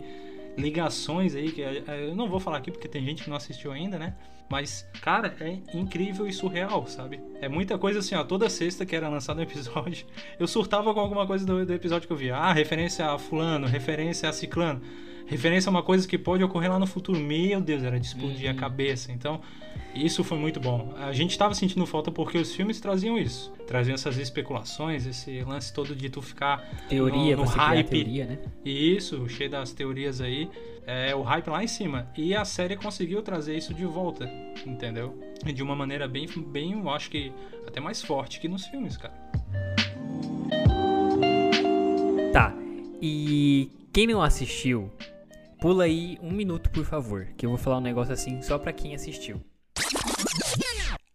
ligações 0.56 1.34
aí, 1.34 1.52
que 1.52 1.62
eu 1.62 2.16
não 2.16 2.30
vou 2.30 2.40
falar 2.40 2.58
aqui 2.58 2.70
porque 2.70 2.88
tem 2.88 3.04
gente 3.04 3.24
que 3.24 3.30
não 3.32 3.38
assistiu 3.38 3.72
ainda, 3.72 3.98
né? 3.98 4.14
Mas, 4.50 4.88
cara, 5.02 5.36
é 5.42 5.58
incrível 5.74 6.28
e 6.28 6.32
surreal, 6.32 6.88
sabe? 6.88 7.20
É 7.42 7.50
muita 7.50 7.78
coisa 7.78 8.00
assim, 8.00 8.16
ó. 8.16 8.24
Toda 8.24 8.50
sexta 8.50 8.86
que 8.86 8.96
era 8.96 9.10
lançado 9.10 9.40
um 9.40 9.44
episódio, 9.44 10.06
eu 10.40 10.48
surtava 10.48 10.94
com 10.94 11.00
alguma 11.00 11.28
coisa 11.28 11.46
do, 11.46 11.66
do 11.66 11.74
episódio 11.74 12.08
que 12.08 12.14
eu 12.14 12.18
via. 12.18 12.38
Ah, 12.38 12.54
referência 12.54 13.06
a 13.06 13.18
Fulano, 13.18 13.68
referência 13.68 14.30
a 14.30 14.34
Ciclano, 14.34 14.82
referência 15.28 15.70
a 15.70 15.72
uma 15.72 15.84
coisa 15.84 16.08
que 16.08 16.18
pode 16.18 16.44
ocorrer 16.44 16.72
lá 16.72 16.80
no 16.80 16.88
futuro. 16.88 17.20
Meu 17.20 17.62
Deus, 17.62 17.84
era 17.84 18.00
de 18.00 18.08
explodir 18.08 18.50
uhum. 18.50 18.58
a 18.58 18.60
cabeça. 18.60 19.12
Então, 19.12 19.42
isso 19.94 20.24
foi 20.24 20.38
muito 20.38 20.60
bom. 20.60 20.94
A 20.98 21.12
gente 21.12 21.32
estava 21.32 21.54
sentindo 21.54 21.86
falta 21.86 22.12
porque 22.12 22.38
os 22.38 22.54
filmes 22.54 22.80
traziam 22.80 23.18
isso. 23.18 23.52
Traziam 23.66 23.96
essas 23.96 24.18
especulações, 24.18 25.06
esse 25.06 25.42
lance 25.42 25.74
todo 25.74 25.96
de 25.96 26.10
tu 26.10 26.22
ficar 26.22 26.60
teoria, 26.88 27.36
no, 27.36 27.44
no 27.44 27.50
hype. 27.50 27.90
Teoria, 27.90 28.26
né? 28.26 28.40
Isso, 28.64 29.28
cheio 29.28 29.50
das 29.50 29.72
teorias 29.74 30.22
aí. 30.22 30.50
É, 30.86 31.14
o 31.14 31.22
hype 31.22 31.50
lá 31.50 31.64
em 31.64 31.68
cima. 31.68 32.08
E 32.16 32.34
a 32.34 32.46
série 32.46 32.78
conseguiu 32.78 33.22
trazer 33.22 33.58
isso 33.58 33.74
de 33.74 33.86
volta, 33.86 34.32
entendeu? 34.66 35.20
De 35.44 35.62
uma 35.62 35.76
maneira 35.76 36.08
bem, 36.08 36.28
bem, 36.28 36.72
eu 36.74 36.90
acho 36.90 37.10
que 37.10 37.34
até 37.68 37.82
mais 37.82 38.02
forte 38.02 38.40
que 38.40 38.48
nos 38.48 38.66
filmes, 38.66 38.96
cara. 38.96 39.14
Tá. 42.32 42.54
E 43.02 43.70
quem 43.92 44.08
não 44.08 44.22
assistiu, 44.22 44.90
pula 45.60 45.86
aí 45.86 46.18
um 46.22 46.32
minuto, 46.32 46.70
por 46.70 46.86
favor, 46.86 47.28
que 47.38 47.46
eu 47.46 47.50
vou 47.50 47.58
falar 47.58 47.78
um 47.78 47.82
negócio 47.82 48.14
assim 48.14 48.42
só 48.42 48.58
pra 48.58 48.74
quem 48.74 48.94
assistiu. 48.94 49.42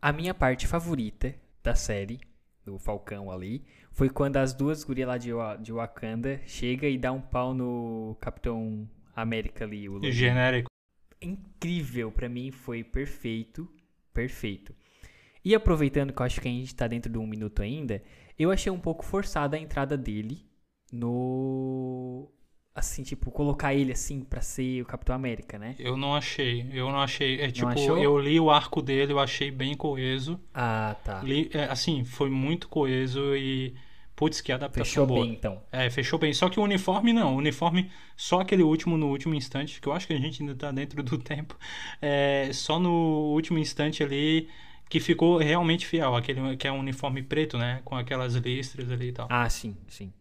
A 0.00 0.12
minha 0.12 0.34
parte 0.34 0.66
favorita 0.66 1.34
da 1.62 1.75
série, 1.75 2.20
do 2.64 2.78
Falcão 2.78 3.30
ali, 3.30 3.64
foi 3.90 4.08
quando 4.08 4.37
as 4.37 4.52
duas 4.52 4.84
gurias 4.84 5.08
lá 5.08 5.18
de, 5.18 5.30
de 5.61 5.72
Wakanda 5.72 6.40
chega 6.46 6.88
e 6.88 6.99
dá 6.99 7.12
um 7.12 7.20
pau 7.20 7.54
no 7.54 8.16
Capitão 8.20 8.88
América 9.14 9.64
ali. 9.64 9.88
O 9.88 10.11
Genérico. 10.11 10.70
Incrível, 11.20 12.11
para 12.11 12.28
mim 12.28 12.50
foi 12.50 12.82
perfeito, 12.82 13.68
perfeito. 14.12 14.75
E 15.44 15.54
aproveitando 15.54 16.12
que 16.12 16.20
eu 16.20 16.26
acho 16.26 16.40
que 16.40 16.49
a 16.49 16.50
gente 16.50 16.75
tá 16.75 16.87
dentro 16.87 17.11
de 17.11 17.18
um 17.18 17.26
minuto 17.26 17.62
ainda, 17.62 18.02
eu 18.38 18.50
achei 18.50 18.72
um 18.72 18.78
pouco 18.78 19.04
forçada 19.04 19.56
a 19.56 19.61
entrada 19.61 19.96
dele 19.96 20.44
no 20.92 22.28
assim, 22.75 23.02
tipo, 23.02 23.31
colocar 23.31 23.75
ele 23.75 23.93
assim 23.93 24.21
para 24.21 24.41
ser 24.41 24.83
o 24.83 24.87
Capitão 24.87 25.14
América, 25.14 25.59
né? 25.59 25.75
Eu 25.79 25.97
não 25.97 26.14
achei, 26.14 26.67
eu 26.73 26.91
não 26.91 27.00
achei. 27.00 27.41
É 27.41 27.50
tipo, 27.50 27.79
eu 27.79 28.19
li 28.19 28.41
o 28.41 28.50
arco 28.50 28.81
dele, 28.81 29.12
eu 29.12 29.19
achei 29.19 29.50
bem 29.50 29.75
coeso. 29.75 30.41
Ah, 30.55 30.97
tá. 31.05 31.23
Li, 31.23 31.50
é, 31.52 31.64
assim, 31.64 32.05
foi 32.05 32.31
muito 32.31 32.69
coeso 32.69 33.37
e. 33.37 33.75
Putz, 34.14 34.41
que 34.41 34.52
adaptação 34.52 34.85
fechou 34.85 35.07
boa. 35.07 35.25
bem, 35.25 35.33
então. 35.33 35.62
É, 35.73 35.88
fechou 35.91 36.19
bem. 36.19 36.33
Só 36.33 36.49
que 36.49 36.61
o 36.61 36.62
uniforme 36.62 37.12
não. 37.12 37.35
O 37.35 37.38
uniforme, 37.38 37.91
só 38.17 38.41
aquele 38.41 38.62
último 38.62 38.97
no 38.97 39.09
último 39.09 39.35
instante, 39.35 39.81
que 39.81 39.88
eu 39.88 39.93
acho 39.93 40.07
que 40.07 40.12
a 40.12 40.19
gente 40.19 40.43
ainda 40.43 40.55
tá 40.55 40.71
dentro 40.71 41.02
do 41.02 41.17
tempo. 41.19 41.59
É, 42.00 42.50
só 42.52 42.79
no 42.79 43.33
último 43.33 43.59
instante 43.59 44.02
ali 44.02 44.49
que 44.88 45.00
ficou 45.00 45.38
realmente 45.38 45.87
fiel. 45.87 46.14
Aquele 46.14 46.57
que 46.57 46.69
é 46.69 46.73
um 46.73 46.79
uniforme 46.79 47.23
preto, 47.23 47.59
né? 47.59 47.81
Com 47.85 47.97
aquelas 47.97 48.35
listras 48.35 48.91
ali 48.91 49.09
e 49.09 49.12
tal. 49.12 49.26
Ah, 49.31 49.49
sim, 49.49 49.76
sim. 49.88 50.12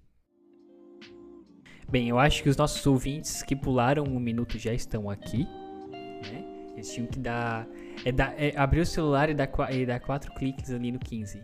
Bem, 1.92 2.08
eu 2.08 2.18
acho 2.18 2.42
que 2.42 2.48
os 2.48 2.56
nossos 2.56 2.88
ouvintes 2.88 3.44
que 3.44 3.54
pularam 3.54 4.06
um 4.06 4.18
minuto 4.18 4.58
já 4.58 4.74
estão 4.74 5.10
aqui. 5.10 5.46
Né? 5.92 6.46
Eles 6.74 6.90
tinham 6.94 7.06
que 7.06 7.20
dar. 7.20 7.68
É, 8.06 8.14
dar, 8.14 8.34
é 8.42 8.54
abrir 8.56 8.80
o 8.80 8.86
celular 8.86 9.30
e 9.30 9.34
dar, 9.34 9.50
e 9.74 9.86
dar 9.86 10.00
quatro 10.00 10.34
cliques 10.34 10.72
ali 10.72 10.90
no 10.90 11.00
15. 11.00 11.42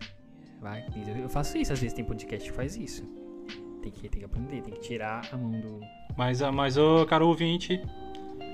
Vai, 0.61 0.83
15. 0.83 1.19
Eu 1.19 1.27
faço 1.27 1.57
isso, 1.57 1.73
às 1.73 1.79
vezes 1.81 1.93
tem 1.93 2.05
podcast 2.05 2.49
que 2.49 2.55
faz 2.55 2.77
isso. 2.77 3.03
Tem 3.81 3.91
que, 3.91 4.07
tem 4.07 4.19
que 4.21 4.25
aprender, 4.25 4.61
tem 4.61 4.73
que 4.73 4.79
tirar 4.79 5.27
a 5.33 5.35
mão 5.35 5.51
do. 5.51 5.81
Mas, 6.15 6.41
ah, 6.41 6.51
mas 6.51 6.77
ô, 6.77 7.05
cara 7.05 7.25
ouvinte, 7.25 7.81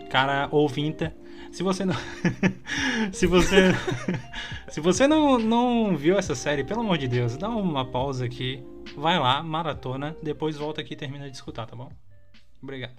cara 0.09 0.49
ouvinta, 0.51 1.15
se 1.51 1.61
você 1.61 1.85
não. 1.85 1.95
se 3.13 3.27
você. 3.27 3.71
se 4.67 4.81
você 4.81 5.07
não, 5.07 5.37
não 5.37 5.95
viu 5.95 6.17
essa 6.17 6.33
série, 6.33 6.63
pelo 6.63 6.81
amor 6.81 6.97
de 6.97 7.07
Deus, 7.07 7.37
dá 7.37 7.49
uma 7.49 7.85
pausa 7.85 8.25
aqui 8.25 8.63
vai 8.95 9.19
lá, 9.19 9.41
maratona, 9.43 10.15
depois 10.21 10.55
volta 10.55 10.81
aqui 10.81 10.93
e 10.93 10.97
termina 10.97 11.29
de 11.29 11.35
escutar, 11.35 11.65
tá 11.65 11.75
bom? 11.75 11.91
Obrigado. 12.61 12.95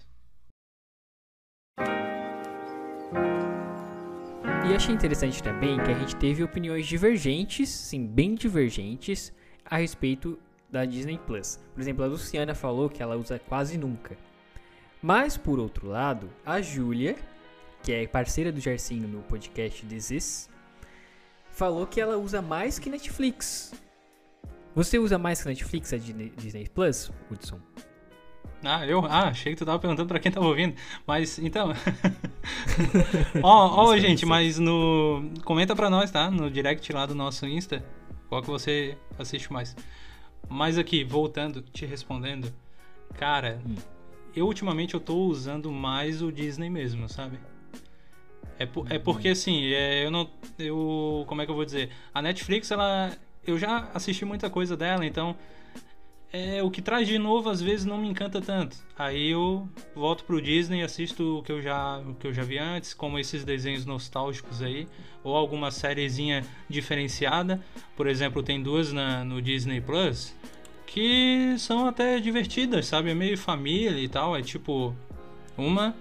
E 4.66 4.74
achei 4.74 4.94
interessante 4.94 5.42
também 5.42 5.76
que 5.82 5.90
a 5.90 5.98
gente 5.98 6.16
teve 6.16 6.42
opiniões 6.42 6.86
divergentes, 6.86 7.68
sim, 7.68 8.06
bem 8.06 8.34
divergentes, 8.34 9.32
a 9.64 9.76
respeito 9.76 10.38
da 10.70 10.84
Disney 10.84 11.18
Plus. 11.18 11.60
Por 11.74 11.80
exemplo, 11.80 12.04
a 12.04 12.08
Luciana 12.08 12.54
falou 12.54 12.88
que 12.88 13.02
ela 13.02 13.16
usa 13.16 13.38
quase 13.38 13.76
nunca. 13.76 14.16
Mas, 15.02 15.36
por 15.36 15.58
outro 15.58 15.86
lado, 15.88 16.30
a 16.44 16.62
Júlia, 16.62 17.16
que 17.82 17.92
é 17.92 18.06
parceira 18.06 18.50
do 18.50 18.60
Jarcinho 18.60 19.06
no 19.06 19.22
podcast 19.22 19.84
This 19.86 20.48
falou 21.54 21.86
que 21.86 22.00
ela 22.00 22.16
usa 22.16 22.42
mais 22.42 22.78
que 22.78 22.90
Netflix. 22.90 23.72
Você 24.74 24.98
usa 24.98 25.18
mais 25.18 25.42
que 25.42 25.48
Netflix 25.48 25.92
a 25.92 25.96
Disney 25.96 26.68
Plus, 26.68 27.10
Hudson? 27.30 27.60
Ah, 28.64 28.86
eu 28.86 29.04
ah, 29.04 29.28
achei 29.28 29.52
que 29.52 29.58
tu 29.58 29.66
tava 29.66 29.78
perguntando 29.78 30.08
pra 30.08 30.18
quem 30.18 30.32
tava 30.32 30.46
ouvindo. 30.46 30.74
Mas, 31.06 31.38
então. 31.38 31.72
Ó, 33.42 33.88
ó, 33.88 33.96
gente, 33.98 34.24
mas 34.24 34.58
no. 34.58 35.30
Comenta 35.44 35.76
pra 35.76 35.90
nós, 35.90 36.10
tá? 36.10 36.30
No 36.30 36.50
direct 36.50 36.90
lá 36.92 37.04
do 37.04 37.14
nosso 37.14 37.46
Insta. 37.46 37.84
Qual 38.28 38.40
que 38.40 38.48
você 38.48 38.96
assiste 39.18 39.52
mais. 39.52 39.76
Mas 40.48 40.78
aqui, 40.78 41.04
voltando, 41.04 41.62
te 41.62 41.84
respondendo. 41.84 42.52
Cara, 43.14 43.60
hum. 43.66 43.76
eu 44.34 44.46
ultimamente 44.46 44.94
eu 44.94 45.00
tô 45.00 45.26
usando 45.26 45.70
mais 45.70 46.22
o 46.22 46.32
Disney 46.32 46.70
mesmo, 46.70 47.08
sabe? 47.08 47.38
É, 48.58 48.66
por, 48.66 48.90
é 48.90 48.98
porque 48.98 49.28
assim, 49.28 49.72
é, 49.72 50.06
eu 50.06 50.10
não. 50.10 50.30
Eu. 50.58 51.24
Como 51.26 51.42
é 51.42 51.44
que 51.44 51.50
eu 51.50 51.56
vou 51.56 51.64
dizer? 51.64 51.90
A 52.12 52.22
Netflix, 52.22 52.70
ela 52.70 53.12
eu 53.46 53.58
já 53.58 53.88
assisti 53.94 54.24
muita 54.24 54.48
coisa 54.50 54.76
dela, 54.76 55.04
então 55.04 55.36
é, 56.32 56.62
o 56.62 56.70
que 56.70 56.82
traz 56.82 57.06
de 57.06 57.18
novo 57.18 57.48
às 57.48 57.62
vezes 57.62 57.86
não 57.86 57.98
me 57.98 58.08
encanta 58.08 58.40
tanto. 58.40 58.76
Aí 58.98 59.30
eu 59.30 59.68
volto 59.94 60.24
pro 60.24 60.42
Disney, 60.42 60.82
assisto 60.82 61.38
o 61.38 61.42
que 61.42 61.52
eu 61.52 61.62
já, 61.62 61.98
o 61.98 62.14
que 62.14 62.26
eu 62.26 62.32
já 62.32 62.42
vi 62.42 62.58
antes, 62.58 62.92
como 62.92 63.18
esses 63.18 63.44
desenhos 63.44 63.86
nostálgicos 63.86 64.60
aí, 64.60 64.88
ou 65.22 65.36
alguma 65.36 65.70
sériezinha 65.70 66.44
diferenciada. 66.68 67.62
Por 67.96 68.06
exemplo, 68.06 68.42
tem 68.42 68.62
duas 68.62 68.92
na, 68.92 69.24
no 69.24 69.40
Disney 69.40 69.80
Plus 69.80 70.34
que 70.94 71.56
são 71.58 71.86
até 71.86 72.20
divertidas, 72.20 72.86
sabe? 72.86 73.10
É 73.10 73.14
meio 73.14 73.36
família 73.36 73.98
e 73.98 74.08
tal. 74.08 74.36
É 74.36 74.42
tipo, 74.42 74.94
uma 75.56 75.94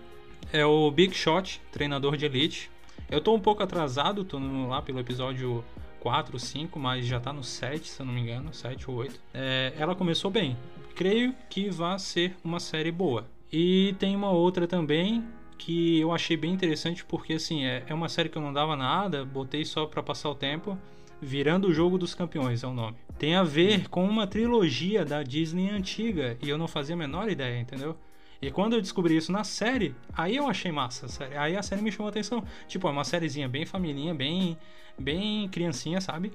é 0.52 0.64
o 0.64 0.92
Big 0.92 1.16
Shot, 1.16 1.60
treinador 1.72 2.16
de 2.16 2.26
elite. 2.26 2.70
Eu 3.10 3.20
tô 3.20 3.34
um 3.34 3.40
pouco 3.40 3.64
atrasado, 3.64 4.24
tô 4.24 4.38
lá 4.68 4.82
pelo 4.82 5.00
episódio 5.00 5.64
4, 6.04 6.38
5, 6.38 6.78
mas 6.78 7.06
já 7.06 7.18
tá 7.18 7.32
no 7.32 7.46
7, 7.46 7.88
se 7.88 8.02
eu 8.02 8.06
não 8.06 8.14
me 8.14 8.20
engano, 8.20 8.54
7 8.54 8.92
ou 8.92 8.98
8. 8.98 9.18
É, 9.34 9.72
ela 9.78 9.96
começou 9.96 10.30
bem. 10.30 10.58
Creio 10.94 11.34
que 11.50 11.70
vai 11.70 11.98
ser 11.98 12.36
uma 12.44 12.60
série 12.60 12.92
boa. 12.92 13.26
E 13.50 13.96
tem 13.98 14.14
uma 14.14 14.30
outra 14.30 14.68
também 14.68 15.24
que 15.58 16.02
eu 16.02 16.12
achei 16.12 16.36
bem 16.36 16.52
interessante 16.52 17.06
porque 17.06 17.34
assim, 17.34 17.64
é, 17.64 17.84
é 17.88 17.94
uma 17.94 18.10
série 18.10 18.28
que 18.28 18.38
eu 18.38 18.42
não 18.42 18.52
dava 18.52 18.76
nada, 18.76 19.24
botei 19.24 19.64
só 19.64 19.86
para 19.86 20.04
passar 20.04 20.30
o 20.30 20.36
tempo. 20.36 20.78
Virando 21.22 21.70
o 21.70 21.74
Jogo 21.74 21.98
dos 21.98 22.14
Campeões 22.14 22.64
é 22.64 22.68
o 22.68 22.74
nome. 22.74 22.98
Tem 23.18 23.36
a 23.36 23.44
ver 23.44 23.88
com 23.88 24.04
uma 24.04 24.28
trilogia 24.28 25.06
da 25.06 25.24
Disney 25.24 25.70
antiga 25.70 26.38
e 26.44 26.50
eu 26.50 26.58
não 26.58 26.68
fazia 26.68 26.96
a 26.96 26.98
menor 26.98 27.30
ideia, 27.30 27.62
entendeu? 27.62 27.96
E 28.44 28.52
quando 28.52 28.74
eu 28.74 28.82
descobri 28.82 29.16
isso 29.16 29.32
na 29.32 29.46
série, 29.46 29.96
aí 30.14 30.36
eu 30.36 30.48
achei 30.48 30.70
massa. 30.70 31.08
Aí 31.38 31.56
a 31.56 31.64
série 31.64 31.82
me 31.82 31.90
chamou 31.90 32.08
a 32.08 32.10
atenção. 32.10 32.44
Tipo, 32.68 32.90
é 32.90 32.92
uma 32.92 33.06
sériezinha 33.06 33.48
bem 33.48 33.66
família, 33.66 34.14
bem, 34.14 34.58
bem 35.00 35.48
criancinha, 35.48 36.02
sabe? 36.02 36.34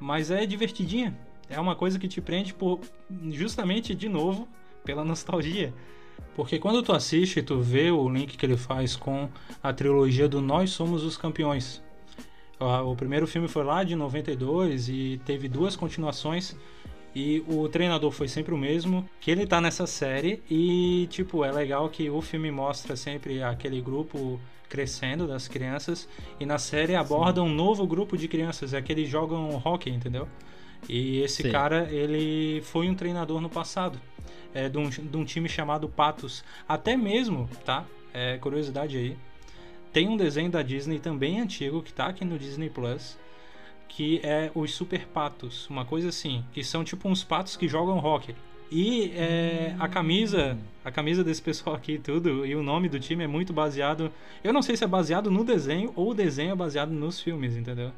Mas 0.00 0.30
é 0.30 0.46
divertidinha. 0.46 1.14
É 1.50 1.60
uma 1.60 1.76
coisa 1.76 1.98
que 1.98 2.08
te 2.08 2.22
prende 2.22 2.54
por 2.54 2.80
justamente 3.30 3.94
de 3.94 4.08
novo 4.08 4.48
pela 4.82 5.04
nostalgia. 5.04 5.74
Porque 6.34 6.58
quando 6.58 6.82
tu 6.82 6.90
assiste, 6.90 7.42
tu 7.42 7.60
vê 7.60 7.90
o 7.90 8.08
link 8.08 8.34
que 8.38 8.46
ele 8.46 8.56
faz 8.56 8.96
com 8.96 9.28
a 9.62 9.74
trilogia 9.74 10.26
do 10.26 10.40
Nós 10.40 10.70
Somos 10.70 11.04
os 11.04 11.18
Campeões. 11.18 11.82
O 12.58 12.96
primeiro 12.96 13.26
filme 13.26 13.46
foi 13.46 13.62
lá 13.62 13.84
de 13.84 13.94
92 13.94 14.88
e 14.88 15.20
teve 15.26 15.48
duas 15.48 15.76
continuações 15.76 16.56
e 17.14 17.44
o 17.46 17.68
treinador 17.68 18.10
foi 18.10 18.26
sempre 18.26 18.54
o 18.54 18.58
mesmo, 18.58 19.08
que 19.20 19.30
ele 19.30 19.46
tá 19.46 19.60
nessa 19.60 19.86
série 19.86 20.42
e, 20.50 21.06
tipo, 21.10 21.44
é 21.44 21.52
legal 21.52 21.88
que 21.88 22.08
o 22.08 22.22
filme 22.22 22.50
mostra 22.50 22.96
sempre 22.96 23.42
aquele 23.42 23.80
grupo 23.80 24.40
crescendo 24.68 25.26
das 25.26 25.46
crianças 25.46 26.08
e 26.40 26.46
na 26.46 26.58
série 26.58 26.94
aborda 26.94 27.42
Sim. 27.42 27.46
um 27.46 27.54
novo 27.54 27.86
grupo 27.86 28.16
de 28.16 28.26
crianças, 28.26 28.72
é 28.72 28.80
que 28.80 28.90
eles 28.90 29.08
jogam 29.08 29.60
hockey, 29.62 29.90
entendeu? 29.90 30.26
E 30.88 31.20
esse 31.20 31.42
Sim. 31.42 31.50
cara, 31.50 31.88
ele 31.92 32.62
foi 32.62 32.88
um 32.88 32.94
treinador 32.94 33.40
no 33.40 33.50
passado, 33.50 34.00
é, 34.54 34.68
de, 34.68 34.78
um, 34.78 34.88
de 34.88 35.16
um 35.16 35.24
time 35.24 35.48
chamado 35.48 35.88
Patos. 35.88 36.42
Até 36.66 36.96
mesmo, 36.96 37.48
tá? 37.64 37.84
É, 38.14 38.38
curiosidade 38.38 38.96
aí, 38.96 39.16
tem 39.92 40.08
um 40.08 40.16
desenho 40.16 40.50
da 40.50 40.62
Disney 40.62 40.98
também 40.98 41.40
antigo 41.40 41.82
que 41.82 41.92
tá 41.92 42.06
aqui 42.06 42.24
no 42.24 42.38
Disney 42.38 42.70
Plus, 42.70 43.18
que 43.94 44.20
é 44.24 44.50
os 44.54 44.74
Super 44.74 45.06
Patos, 45.06 45.68
uma 45.68 45.84
coisa 45.84 46.08
assim, 46.08 46.42
que 46.52 46.64
são 46.64 46.82
tipo 46.82 47.08
uns 47.08 47.22
patos 47.22 47.56
que 47.56 47.68
jogam 47.68 47.98
hockey. 47.98 48.34
E 48.70 49.12
é, 49.14 49.76
a 49.78 49.86
camisa, 49.86 50.56
a 50.82 50.90
camisa 50.90 51.22
desse 51.22 51.42
pessoal 51.42 51.76
aqui 51.76 51.92
e 51.92 51.98
tudo, 51.98 52.46
e 52.46 52.54
o 52.56 52.62
nome 52.62 52.88
do 52.88 52.98
time 52.98 53.22
é 53.24 53.26
muito 53.26 53.52
baseado. 53.52 54.10
Eu 54.42 54.50
não 54.50 54.62
sei 54.62 54.78
se 54.78 54.84
é 54.84 54.86
baseado 54.86 55.30
no 55.30 55.44
desenho 55.44 55.92
ou 55.94 56.12
o 56.12 56.14
desenho 56.14 56.52
é 56.52 56.54
baseado 56.56 56.88
nos 56.90 57.20
filmes, 57.20 57.54
entendeu? 57.54 57.92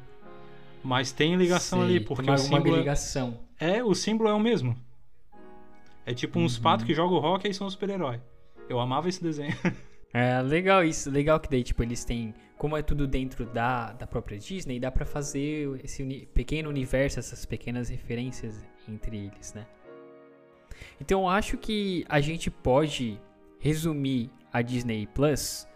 Mas 0.83 1.13
tem 1.13 1.35
ligação 1.37 1.79
Sei, 1.79 1.87
ali, 1.95 1.99
porque 2.01 2.25
tem 2.25 2.33
o 2.33 2.37
símbolo. 2.37 2.75
é- 2.75 2.79
ligação. 2.79 3.39
É, 3.57 3.81
o 3.81 3.95
símbolo 3.95 4.29
é 4.29 4.33
o 4.33 4.39
mesmo. 4.39 4.75
É 6.05 6.13
tipo 6.13 6.37
uns 6.39 6.57
Uhum. 6.57 6.63
patos 6.63 6.85
que 6.85 6.93
jogam 6.93 7.17
hockey 7.23 7.49
e 7.49 7.53
são 7.53 7.69
super-herói. 7.69 8.19
Eu 8.67 8.79
amava 8.81 9.07
esse 9.07 9.23
desenho. 9.23 9.55
É 10.17 10.41
legal 10.41 10.81
isso, 10.81 11.11
legal 11.11 11.37
que 11.41 11.49
daí, 11.49 11.61
tipo, 11.61 11.83
eles 11.83 12.05
têm. 12.05 12.33
Como 12.57 12.77
é 12.77 12.81
tudo 12.81 13.05
dentro 13.05 13.45
da, 13.45 13.91
da 13.91 14.07
própria 14.07 14.37
Disney, 14.39 14.79
dá 14.79 14.89
pra 14.89 15.05
fazer 15.05 15.77
esse 15.83 16.01
uni- 16.01 16.25
pequeno 16.33 16.69
universo, 16.69 17.19
essas 17.19 17.45
pequenas 17.45 17.89
referências 17.89 18.65
entre 18.87 19.17
eles, 19.25 19.53
né? 19.53 19.67
Então 21.01 21.23
eu 21.23 21.27
acho 21.27 21.57
que 21.57 22.05
a 22.07 22.21
gente 22.21 22.49
pode 22.49 23.19
resumir 23.59 24.29
a 24.53 24.61
Disney 24.61 25.05
Plus 25.05 25.67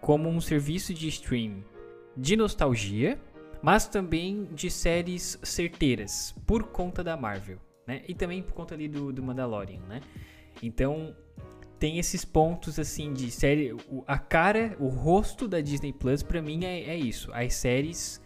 como 0.00 0.28
um 0.28 0.40
serviço 0.40 0.94
de 0.94 1.08
stream 1.08 1.64
de 2.16 2.36
nostalgia, 2.36 3.18
mas 3.60 3.88
também 3.88 4.44
de 4.52 4.70
séries 4.70 5.40
certeiras, 5.42 6.32
por 6.46 6.68
conta 6.68 7.02
da 7.02 7.16
Marvel, 7.16 7.58
né? 7.84 8.04
E 8.06 8.14
também 8.14 8.44
por 8.44 8.52
conta 8.52 8.76
ali 8.76 8.86
do, 8.86 9.12
do 9.12 9.24
Mandalorian, 9.24 9.80
né? 9.88 10.00
Então, 10.62 11.16
tem 11.78 11.98
esses 11.98 12.24
pontos 12.24 12.78
assim 12.78 13.12
de 13.12 13.30
série. 13.30 13.74
A 14.06 14.18
cara, 14.18 14.76
o 14.80 14.88
rosto 14.88 15.46
da 15.46 15.60
Disney 15.60 15.92
Plus, 15.92 16.22
pra 16.22 16.42
mim, 16.42 16.64
é, 16.64 16.90
é 16.90 16.96
isso. 16.96 17.32
As 17.32 17.54
séries, 17.54 18.20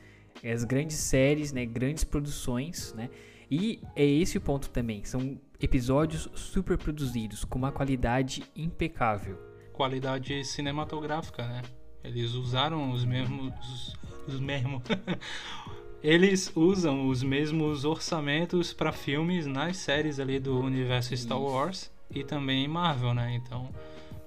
as 0.45 0.65
grandes 0.65 0.97
séries, 0.97 1.53
né? 1.53 1.67
Grandes 1.67 2.05
produções, 2.05 2.95
né? 2.95 3.11
E 3.51 3.81
é 3.95 4.05
esse 4.05 4.39
o 4.39 4.41
ponto 4.41 4.71
também. 4.71 5.05
São 5.05 5.39
episódios 5.61 6.29
super 6.35 6.79
produzidos, 6.79 7.45
com 7.45 7.59
uma 7.59 7.71
qualidade 7.71 8.43
impecável. 8.57 9.39
Qualidade 9.73 10.45
cinematográfica, 10.45 11.47
né? 11.47 11.63
Eles 12.03 12.33
usaram 12.33 12.91
os 12.91 13.05
mesmos. 13.05 13.95
Os 14.27 14.41
mesmos. 14.41 14.83
Eles 16.03 16.51
usam 16.57 17.07
os 17.07 17.23
mesmos 17.23 17.85
orçamentos 17.85 18.73
para 18.73 18.91
filmes 18.91 19.47
nas 19.47 19.77
séries 19.77 20.19
ali 20.19 20.41
do 20.41 20.59
universo 20.59 21.17
Star. 21.17 21.41
Wars 21.41 21.92
e 22.15 22.25
também 22.25 22.67
Marvel, 22.69 23.15
né? 23.15 23.35
Então, 23.35 23.69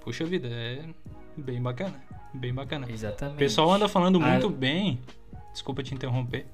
puxa 0.02 0.26
vida, 0.26 0.48
é 0.50 0.84
bem 1.38 1.62
bacana. 1.62 2.02
Bem 2.34 2.54
bacana. 2.54 2.90
Exatamente. 2.92 3.36
O 3.36 3.40
pessoal 3.40 3.72
anda 3.72 3.88
falando 3.88 4.22
Ah, 4.22 4.30
muito 4.32 4.50
bem. 4.50 5.00
Desculpa 5.52 5.82
te 5.84 5.94
interromper. 5.94 6.46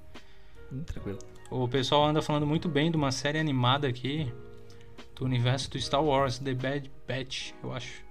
Hum, 0.72 0.84
tranquilo. 0.84 1.20
O 1.50 1.68
pessoal 1.68 2.06
anda 2.06 2.22
falando 2.22 2.46
muito 2.46 2.70
bem 2.70 2.92
de 2.92 2.98
uma 2.98 3.12
série 3.12 3.40
animada 3.40 3.88
aqui 3.88 4.32
do 5.16 5.26
universo 5.26 5.70
do 5.70 5.80
Star 5.80 6.04
Wars, 6.04 6.40
The 6.40 6.54
Bad 6.54 6.92
Batch, 7.08 7.52
eu 7.64 7.74
acho. 7.74 8.04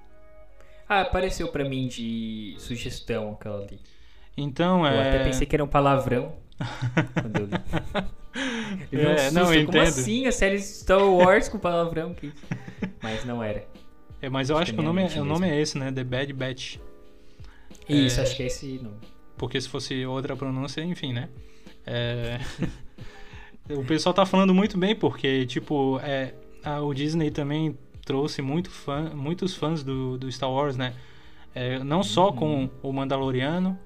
Ah, 0.88 1.02
apareceu 1.02 1.48
pra 1.48 1.64
mim 1.64 1.86
de 1.86 2.54
sugestão 2.58 3.32
aquela 3.32 3.62
ali. 3.62 3.80
Então, 4.36 4.84
Eu 4.86 4.92
é. 4.92 5.08
até 5.08 5.24
pensei 5.24 5.46
que 5.46 5.54
era 5.54 5.62
um 5.64 5.68
palavrão 5.68 6.34
quando 7.14 7.36
eu 7.40 7.46
li. 7.46 7.52
Eu 8.92 8.98
vi 9.00 9.06
um 9.06 9.10
É, 9.10 9.30
não, 9.30 9.46
susto, 9.46 9.58
eu 9.58 9.66
Como 9.66 9.78
entendo. 9.78 9.88
assim 9.88 10.26
a 10.26 10.32
série 10.32 10.58
Star 10.60 11.02
Wars 11.04 11.48
com 11.48 11.58
palavrão? 11.58 12.14
Que... 12.14 12.32
Mas 13.02 13.24
não 13.24 13.42
era. 13.42 13.66
É, 14.22 14.28
mas 14.28 14.50
eu 14.50 14.56
acho 14.56 14.64
Acho 14.64 14.72
que 14.74 14.78
o 14.78 14.82
é 14.82 14.84
nome, 14.84 15.02
é, 15.02 15.20
o 15.20 15.24
nome 15.24 15.48
é 15.48 15.60
esse, 15.60 15.78
né? 15.78 15.90
The 15.90 16.04
Bad 16.04 16.32
Batch. 16.32 16.76
Isso, 17.88 18.20
É. 18.20 18.22
acho 18.22 18.36
que 18.36 18.42
é 18.42 18.46
esse 18.46 18.66
nome. 18.82 18.96
Porque 19.36 19.60
se 19.60 19.68
fosse 19.68 20.04
outra 20.06 20.36
pronúncia, 20.36 20.82
enfim, 20.82 21.12
né? 21.12 21.28
É... 21.86 22.38
o 23.70 23.84
pessoal 23.84 24.14
tá 24.14 24.26
falando 24.26 24.54
muito 24.54 24.76
bem, 24.78 24.94
porque, 24.94 25.46
tipo, 25.46 25.98
é, 26.02 26.34
a- 26.62 26.80
o 26.82 26.92
Disney 26.92 27.30
também 27.30 27.76
trouxe 28.04 28.42
muito 28.42 28.70
fã, 28.70 29.10
muitos 29.14 29.54
fãs 29.54 29.82
do, 29.82 30.18
do 30.18 30.30
Star 30.30 30.50
Wars, 30.50 30.76
né? 30.76 30.94
É, 31.54 31.78
não 31.80 32.02
só 32.02 32.30
com 32.32 32.68
o 32.82 32.92
Mandaloriano, 32.92 33.76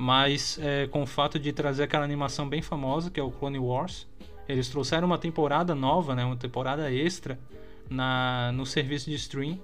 mas 0.00 0.58
é, 0.62 0.86
com 0.86 1.02
o 1.02 1.06
fato 1.06 1.38
de 1.38 1.52
trazer 1.52 1.82
aquela 1.82 2.02
animação 2.02 2.48
bem 2.48 2.62
famosa, 2.62 3.10
que 3.10 3.20
é 3.20 3.22
o 3.22 3.30
Clone 3.30 3.58
Wars. 3.58 4.08
Eles 4.48 4.66
trouxeram 4.70 5.06
uma 5.06 5.18
temporada 5.18 5.74
nova, 5.74 6.14
né? 6.14 6.24
Uma 6.24 6.38
temporada 6.38 6.90
extra 6.90 7.38
na, 7.90 8.50
no 8.52 8.64
serviço 8.64 9.10
de 9.10 9.16
stream. 9.16 9.60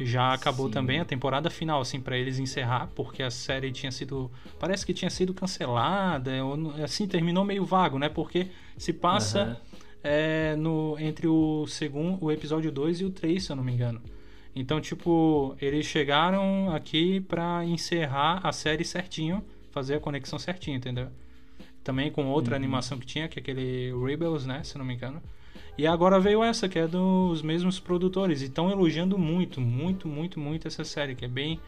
Já 0.00 0.32
acabou 0.32 0.66
Sim. 0.66 0.72
também 0.72 0.98
a 0.98 1.04
temporada 1.04 1.48
final, 1.48 1.80
assim, 1.80 2.00
para 2.00 2.18
eles 2.18 2.40
encerrar, 2.40 2.88
porque 2.96 3.22
a 3.22 3.30
série 3.30 3.70
tinha 3.70 3.92
sido. 3.92 4.28
Parece 4.58 4.84
que 4.84 4.92
tinha 4.92 5.08
sido 5.08 5.32
cancelada, 5.32 6.32
ou, 6.44 6.82
assim, 6.82 7.06
terminou 7.06 7.44
meio 7.44 7.64
vago, 7.64 7.96
né? 7.96 8.08
Porque 8.08 8.48
se 8.76 8.92
passa 8.92 9.40
Aham. 9.40 9.56
é, 10.02 10.56
no, 10.56 10.96
entre 10.98 11.28
o 11.28 11.64
segundo, 11.68 12.18
o 12.24 12.32
episódio 12.32 12.72
2 12.72 13.02
e 13.02 13.04
o 13.04 13.10
3, 13.10 13.44
se 13.44 13.52
eu 13.52 13.54
não 13.54 13.62
me 13.62 13.72
engano. 13.72 14.02
Então, 14.52 14.80
tipo, 14.80 15.54
eles 15.60 15.86
chegaram 15.86 16.74
aqui 16.74 17.20
pra 17.20 17.64
encerrar 17.64 18.40
a 18.42 18.50
série 18.50 18.84
certinho, 18.84 19.44
fazer 19.70 19.96
a 19.96 20.00
conexão 20.00 20.38
certinho, 20.38 20.76
entendeu? 20.76 21.08
Também 21.82 22.10
com 22.10 22.26
outra 22.26 22.54
animação 22.56 22.98
que 22.98 23.06
tinha, 23.06 23.28
que 23.28 23.38
é 23.38 23.42
aquele 23.42 23.92
Rebels, 24.04 24.44
né, 24.46 24.62
se 24.62 24.76
não 24.76 24.84
me 24.84 24.94
engano. 24.94 25.22
E 25.78 25.86
agora 25.86 26.20
veio 26.20 26.42
essa, 26.44 26.68
que 26.68 26.78
é 26.78 26.86
dos 26.86 27.40
mesmos 27.42 27.80
produtores. 27.80 28.42
E 28.42 28.46
estão 28.46 28.70
elogiando 28.70 29.16
muito, 29.16 29.60
muito, 29.60 30.06
muito, 30.06 30.38
muito 30.38 30.68
essa 30.68 30.84
série, 30.84 31.14
que 31.14 31.24
é 31.24 31.28
bem 31.28 31.58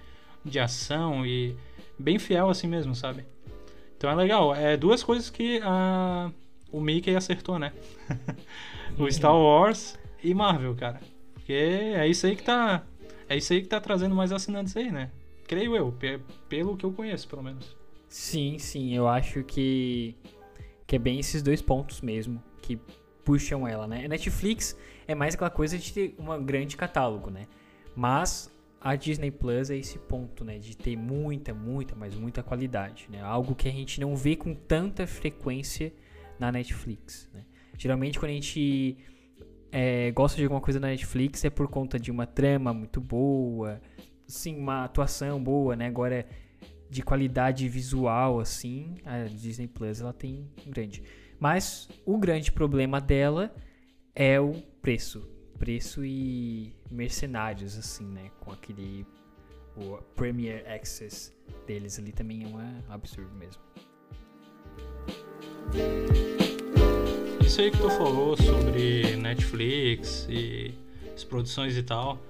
de 0.44 0.58
ação 0.58 1.24
e 1.24 1.56
bem 1.98 2.18
fiel 2.18 2.50
assim 2.50 2.66
mesmo, 2.66 2.94
sabe? 2.94 3.24
Então 3.96 4.10
é 4.10 4.14
legal. 4.14 4.54
É 4.54 4.76
duas 4.76 5.02
coisas 5.02 5.30
que 5.30 5.60
a, 5.62 6.30
o 6.70 6.80
Mickey 6.80 7.14
acertou, 7.16 7.58
né? 7.58 7.72
o 8.98 9.10
Star 9.10 9.34
Wars 9.34 9.98
e 10.22 10.34
Marvel, 10.34 10.74
cara. 10.74 11.00
Porque 11.34 11.52
é 11.52 12.06
isso 12.06 12.26
aí 12.26 12.36
que 12.36 12.42
tá. 12.42 12.82
É 13.28 13.36
isso 13.36 13.52
aí 13.52 13.62
que 13.62 13.68
tá 13.68 13.80
trazendo 13.80 14.14
mais 14.14 14.30
assinantes 14.30 14.76
aí, 14.76 14.92
né? 14.92 15.10
Creio 15.46 15.74
eu, 15.74 15.90
pe- 15.92 16.20
pelo 16.48 16.76
que 16.76 16.84
eu 16.84 16.92
conheço, 16.92 17.26
pelo 17.28 17.42
menos. 17.42 17.74
Sim, 18.12 18.58
sim, 18.58 18.94
eu 18.94 19.08
acho 19.08 19.42
que, 19.42 20.14
que 20.86 20.96
é 20.96 20.98
bem 20.98 21.18
esses 21.18 21.42
dois 21.42 21.62
pontos 21.62 22.02
mesmo 22.02 22.42
que 22.60 22.78
puxam 23.24 23.66
ela, 23.66 23.86
né? 23.86 24.04
A 24.04 24.08
Netflix 24.08 24.76
é 25.08 25.14
mais 25.14 25.34
aquela 25.34 25.48
coisa 25.48 25.78
de 25.78 25.90
ter 25.90 26.14
um 26.18 26.44
grande 26.44 26.76
catálogo, 26.76 27.30
né? 27.30 27.46
Mas 27.96 28.54
a 28.78 28.94
Disney 28.96 29.30
Plus 29.30 29.70
é 29.70 29.78
esse 29.78 29.98
ponto, 29.98 30.44
né? 30.44 30.58
De 30.58 30.76
ter 30.76 30.94
muita, 30.94 31.54
muita, 31.54 31.94
mas 31.94 32.14
muita 32.14 32.42
qualidade, 32.42 33.08
né? 33.10 33.22
Algo 33.22 33.54
que 33.54 33.66
a 33.66 33.72
gente 33.72 33.98
não 33.98 34.14
vê 34.14 34.36
com 34.36 34.54
tanta 34.54 35.06
frequência 35.06 35.90
na 36.38 36.52
Netflix, 36.52 37.30
né? 37.32 37.46
Geralmente 37.78 38.18
quando 38.18 38.32
a 38.32 38.34
gente 38.34 38.98
é, 39.72 40.10
gosta 40.10 40.36
de 40.36 40.42
alguma 40.42 40.60
coisa 40.60 40.78
na 40.78 40.88
Netflix 40.88 41.46
é 41.46 41.50
por 41.50 41.66
conta 41.66 41.98
de 41.98 42.10
uma 42.10 42.26
trama 42.26 42.74
muito 42.74 43.00
boa, 43.00 43.80
sim, 44.26 44.58
uma 44.58 44.84
atuação 44.84 45.42
boa, 45.42 45.74
né? 45.74 45.86
Agora 45.86 46.26
de 46.92 47.02
qualidade 47.02 47.66
visual 47.70 48.38
assim, 48.38 48.96
a 49.02 49.24
Disney 49.24 49.66
Plus 49.66 50.02
ela 50.02 50.12
tem 50.12 50.46
grande. 50.66 51.02
Mas 51.40 51.88
o 52.04 52.18
grande 52.18 52.52
problema 52.52 53.00
dela 53.00 53.50
é 54.14 54.38
o 54.38 54.52
preço, 54.82 55.26
preço 55.58 56.04
e 56.04 56.76
mercenários 56.90 57.78
assim, 57.78 58.04
né? 58.04 58.30
Com 58.38 58.52
aquele 58.52 59.06
o 59.74 59.96
Premier 60.14 60.70
Access 60.70 61.32
deles 61.66 61.98
ali 61.98 62.12
também 62.12 62.44
é 62.44 62.46
um 62.46 62.92
absurdo 62.92 63.34
mesmo. 63.36 63.62
Isso 67.40 67.58
aí 67.58 67.70
que 67.70 67.78
tu 67.78 67.88
falou 67.88 68.36
sobre 68.36 69.16
Netflix 69.16 70.26
e 70.28 70.74
as 71.14 71.24
produções 71.24 71.74
e 71.74 71.82
tal. 71.82 72.20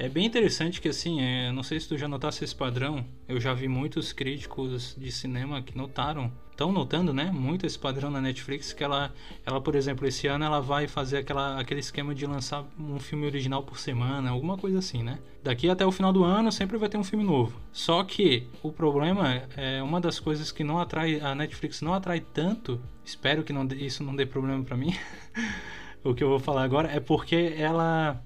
É 0.00 0.08
bem 0.08 0.24
interessante 0.24 0.80
que 0.80 0.88
assim, 0.88 1.20
é, 1.20 1.52
não 1.52 1.62
sei 1.62 1.78
se 1.78 1.86
tu 1.86 1.98
já 1.98 2.08
notasse 2.08 2.42
esse 2.42 2.54
padrão, 2.54 3.04
eu 3.28 3.38
já 3.38 3.52
vi 3.52 3.68
muitos 3.68 4.14
críticos 4.14 4.96
de 4.96 5.12
cinema 5.12 5.60
que 5.60 5.76
notaram, 5.76 6.32
estão 6.50 6.72
notando, 6.72 7.12
né, 7.12 7.30
muito 7.30 7.66
esse 7.66 7.78
padrão 7.78 8.10
na 8.10 8.18
Netflix, 8.18 8.72
que 8.72 8.82
ela, 8.82 9.12
ela, 9.44 9.60
por 9.60 9.74
exemplo, 9.74 10.08
esse 10.08 10.26
ano 10.26 10.42
ela 10.42 10.58
vai 10.58 10.88
fazer 10.88 11.18
aquela, 11.18 11.60
aquele 11.60 11.80
esquema 11.80 12.14
de 12.14 12.24
lançar 12.24 12.64
um 12.78 12.98
filme 12.98 13.26
original 13.26 13.62
por 13.62 13.78
semana, 13.78 14.30
alguma 14.30 14.56
coisa 14.56 14.78
assim, 14.78 15.02
né? 15.02 15.18
Daqui 15.42 15.68
até 15.68 15.84
o 15.84 15.92
final 15.92 16.14
do 16.14 16.24
ano 16.24 16.50
sempre 16.50 16.78
vai 16.78 16.88
ter 16.88 16.96
um 16.96 17.04
filme 17.04 17.22
novo. 17.22 17.60
Só 17.70 18.02
que 18.02 18.46
o 18.62 18.72
problema 18.72 19.42
é 19.54 19.82
uma 19.82 20.00
das 20.00 20.18
coisas 20.18 20.50
que 20.50 20.64
não 20.64 20.78
atrai, 20.78 21.20
a 21.20 21.34
Netflix 21.34 21.82
não 21.82 21.92
atrai 21.92 22.20
tanto, 22.20 22.80
espero 23.04 23.44
que 23.44 23.52
não, 23.52 23.68
isso 23.76 24.02
não 24.02 24.16
dê 24.16 24.24
problema 24.24 24.64
pra 24.64 24.78
mim, 24.78 24.96
o 26.02 26.14
que 26.14 26.24
eu 26.24 26.30
vou 26.30 26.40
falar 26.40 26.62
agora, 26.62 26.90
é 26.90 27.00
porque 27.00 27.52
ela 27.58 28.24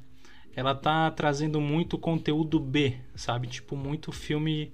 ela 0.56 0.74
tá 0.74 1.10
trazendo 1.10 1.60
muito 1.60 1.98
conteúdo 1.98 2.58
B, 2.60 2.94
sabe? 3.14 3.48
Tipo, 3.48 3.76
muito 3.76 4.12
filme. 4.12 4.72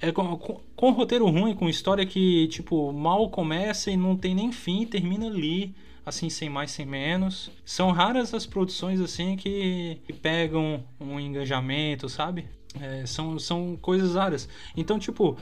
É 0.00 0.10
com, 0.12 0.36
com, 0.36 0.60
com 0.74 0.90
roteiro 0.90 1.28
ruim, 1.28 1.54
com 1.54 1.68
história 1.68 2.04
que, 2.04 2.48
tipo, 2.48 2.92
mal 2.92 3.30
começa 3.30 3.90
e 3.90 3.96
não 3.96 4.16
tem 4.16 4.34
nem 4.34 4.50
fim, 4.50 4.84
termina 4.84 5.26
ali, 5.26 5.74
assim, 6.04 6.28
sem 6.28 6.48
mais, 6.50 6.72
sem 6.72 6.84
menos. 6.84 7.50
São 7.64 7.92
raras 7.92 8.34
as 8.34 8.44
produções, 8.44 9.00
assim, 9.00 9.36
que, 9.36 9.98
que 10.04 10.12
pegam 10.12 10.82
um 11.00 11.20
engajamento, 11.20 12.08
sabe? 12.08 12.46
É, 12.80 13.06
são, 13.06 13.38
são 13.38 13.76
coisas 13.80 14.14
raras. 14.16 14.48
Então, 14.76 14.98
tipo, 14.98 15.36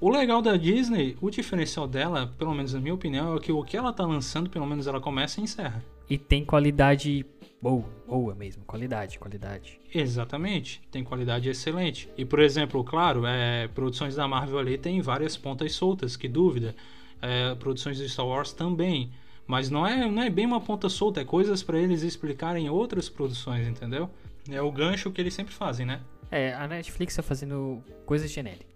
O 0.00 0.10
legal 0.10 0.42
da 0.42 0.56
Disney, 0.56 1.16
o 1.20 1.30
diferencial 1.30 1.86
dela, 1.86 2.26
pelo 2.38 2.52
menos 2.54 2.74
na 2.74 2.80
minha 2.80 2.94
opinião, 2.94 3.34
é 3.34 3.40
que 3.40 3.50
o 3.52 3.62
que 3.62 3.76
ela 3.76 3.92
tá 3.92 4.04
lançando, 4.04 4.50
pelo 4.50 4.66
menos 4.66 4.86
ela 4.86 5.00
começa 5.00 5.40
e 5.40 5.44
encerra. 5.44 5.82
E 6.10 6.18
tem 6.18 6.44
qualidade 6.44 7.24
boa, 7.64 7.88
boa 8.06 8.34
mesmo, 8.34 8.62
qualidade, 8.66 9.18
qualidade. 9.18 9.80
Exatamente, 9.94 10.82
tem 10.90 11.02
qualidade 11.02 11.48
excelente. 11.48 12.10
E 12.14 12.22
por 12.22 12.40
exemplo, 12.40 12.84
claro, 12.84 13.24
é, 13.24 13.68
produções 13.68 14.14
da 14.14 14.28
Marvel 14.28 14.58
ali 14.58 14.76
tem 14.76 15.00
várias 15.00 15.34
pontas 15.34 15.72
soltas, 15.72 16.14
que 16.14 16.28
dúvida. 16.28 16.76
É, 17.22 17.54
produções 17.54 17.96
de 17.96 18.06
Star 18.06 18.26
Wars 18.26 18.52
também. 18.52 19.10
Mas 19.46 19.70
não 19.70 19.86
é, 19.86 20.10
não 20.10 20.22
é 20.22 20.28
bem 20.28 20.44
uma 20.44 20.60
ponta 20.60 20.90
solta, 20.90 21.22
é 21.22 21.24
coisas 21.24 21.62
para 21.62 21.78
eles 21.78 22.02
explicarem 22.02 22.68
outras 22.68 23.08
produções, 23.08 23.66
entendeu? 23.66 24.10
É 24.50 24.60
o 24.60 24.70
gancho 24.70 25.10
que 25.10 25.20
eles 25.20 25.32
sempre 25.32 25.54
fazem, 25.54 25.86
né? 25.86 26.02
É, 26.30 26.52
a 26.52 26.68
Netflix 26.68 27.16
tá 27.16 27.22
fazendo 27.22 27.82
coisas 28.04 28.30
genéricas. 28.30 28.73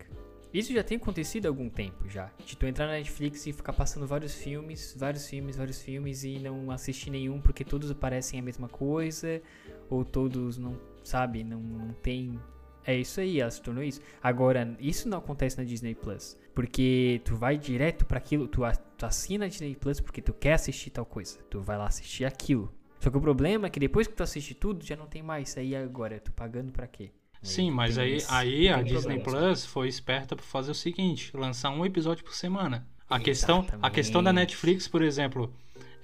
Isso 0.52 0.72
já 0.72 0.82
tem 0.82 0.96
acontecido 0.96 1.46
há 1.46 1.48
algum 1.48 1.68
tempo 1.68 2.08
já. 2.08 2.30
De 2.44 2.56
tu 2.56 2.66
entrar 2.66 2.86
na 2.86 2.92
Netflix 2.92 3.46
e 3.46 3.52
ficar 3.52 3.72
passando 3.72 4.06
vários 4.06 4.34
filmes, 4.34 4.94
vários 4.96 5.28
filmes, 5.28 5.56
vários 5.56 5.80
filmes 5.82 6.24
e 6.24 6.38
não 6.38 6.70
assistir 6.70 7.10
nenhum 7.10 7.40
porque 7.40 7.64
todos 7.64 7.92
parecem 7.92 8.40
a 8.40 8.42
mesma 8.42 8.68
coisa, 8.68 9.42
ou 9.90 10.04
todos 10.04 10.56
não, 10.56 10.78
sabe, 11.04 11.44
não, 11.44 11.60
não 11.60 11.92
tem. 11.94 12.38
É 12.84 12.96
isso 12.96 13.20
aí, 13.20 13.40
ela 13.40 13.50
se 13.50 13.60
tornou 13.60 13.84
isso. 13.84 14.00
Agora, 14.22 14.74
isso 14.80 15.08
não 15.08 15.18
acontece 15.18 15.58
na 15.58 15.64
Disney 15.64 15.94
Plus. 15.94 16.38
Porque 16.54 17.20
tu 17.24 17.36
vai 17.36 17.58
direto 17.58 18.06
para 18.06 18.16
aquilo, 18.16 18.48
tu, 18.48 18.62
assina 19.02 19.44
a 19.44 19.48
Disney 19.48 19.76
Plus 19.76 20.00
porque 20.00 20.22
tu 20.22 20.32
quer 20.32 20.54
assistir 20.54 20.90
tal 20.90 21.04
coisa. 21.04 21.38
Tu 21.50 21.60
vai 21.60 21.76
lá 21.76 21.86
assistir 21.86 22.24
aquilo. 22.24 22.72
Só 22.98 23.10
que 23.10 23.16
o 23.16 23.20
problema 23.20 23.66
é 23.66 23.70
que 23.70 23.78
depois 23.78 24.06
que 24.06 24.14
tu 24.14 24.22
assiste 24.22 24.54
tudo, 24.54 24.84
já 24.84 24.96
não 24.96 25.06
tem 25.06 25.22
mais. 25.22 25.56
Aí 25.58 25.76
agora, 25.76 26.18
tu 26.18 26.32
pagando 26.32 26.72
para 26.72 26.86
quê? 26.86 27.10
Sim, 27.42 27.70
mas 27.70 27.98
aí, 27.98 28.18
aí 28.28 28.68
a 28.68 28.82
Disney 28.82 29.20
Plus 29.20 29.64
foi 29.64 29.88
esperta 29.88 30.34
para 30.34 30.44
fazer 30.44 30.72
o 30.72 30.74
seguinte: 30.74 31.30
lançar 31.36 31.70
um 31.70 31.84
episódio 31.84 32.24
por 32.24 32.34
semana. 32.34 32.86
A 33.08 33.18
questão, 33.18 33.66
a 33.80 33.88
questão 33.90 34.22
da 34.22 34.32
Netflix, 34.32 34.86
por 34.86 35.00
exemplo, 35.00 35.50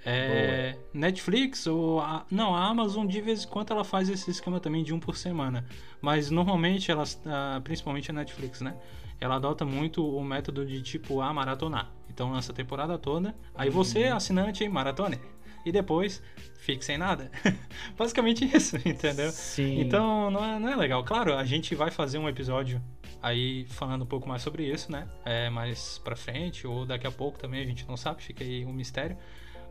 é, 0.07 0.77
Netflix 0.93 1.67
ou 1.67 2.01
a, 2.01 2.25
não 2.31 2.55
a 2.55 2.67
Amazon 2.67 3.07
de 3.07 3.21
vez 3.21 3.45
em 3.45 3.49
quando 3.49 3.73
ela 3.73 3.85
faz 3.85 4.09
esse 4.09 4.31
esquema 4.31 4.59
também 4.61 4.83
de 4.83 4.95
um 4.95 5.01
por 5.01 5.17
semana, 5.17 5.67
mas 6.01 6.31
normalmente 6.31 6.91
elas, 6.91 7.21
principalmente 7.63 8.11
a 8.11 8.15
Netflix, 8.15 8.61
né? 8.61 8.75
Ela 9.21 9.37
adota 9.37 9.65
muito 9.65 10.07
o 10.07 10.23
método 10.25 10.65
de 10.65 10.83
tipo 10.83 11.21
a 11.21 11.33
maratonar. 11.33 11.91
Então 12.09 12.33
lança 12.33 12.53
a 12.53 12.55
temporada 12.55 12.99
toda, 12.99 13.35
aí 13.55 13.71
você 13.71 14.09
uhum. 14.09 14.17
assinante 14.17 14.69
maratone 14.69 15.19
e 15.65 15.73
depois 15.73 16.23
fique 16.59 16.85
sem 16.85 16.99
nada. 16.99 17.31
Basicamente 17.97 18.45
isso, 18.45 18.77
entendeu? 18.85 19.31
Sim. 19.31 19.81
Então 19.81 20.31
não 20.31 20.45
é, 20.45 20.59
não 20.59 20.69
é 20.69 20.77
legal. 20.77 21.05
Claro, 21.05 21.35
a 21.35 21.45
gente 21.45 21.75
vai 21.75 21.91
fazer 21.91 22.19
um 22.19 22.29
episódio 22.29 22.83
aí 23.23 23.65
falando 23.71 24.03
um 24.03 24.07
pouco 24.07 24.29
mais 24.29 24.43
sobre 24.43 24.71
isso, 24.71 24.93
né? 24.93 25.09
É, 25.25 25.49
mais 25.49 25.99
pra 25.99 26.15
frente, 26.15 26.67
ou 26.67 26.85
daqui 26.85 27.07
a 27.07 27.11
pouco 27.11 27.39
também, 27.39 27.63
a 27.63 27.67
gente 27.67 27.89
não 27.89 27.97
sabe, 27.97 28.23
fica 28.23 28.45
aí 28.45 28.67
um 28.67 28.73
mistério. 28.73 29.17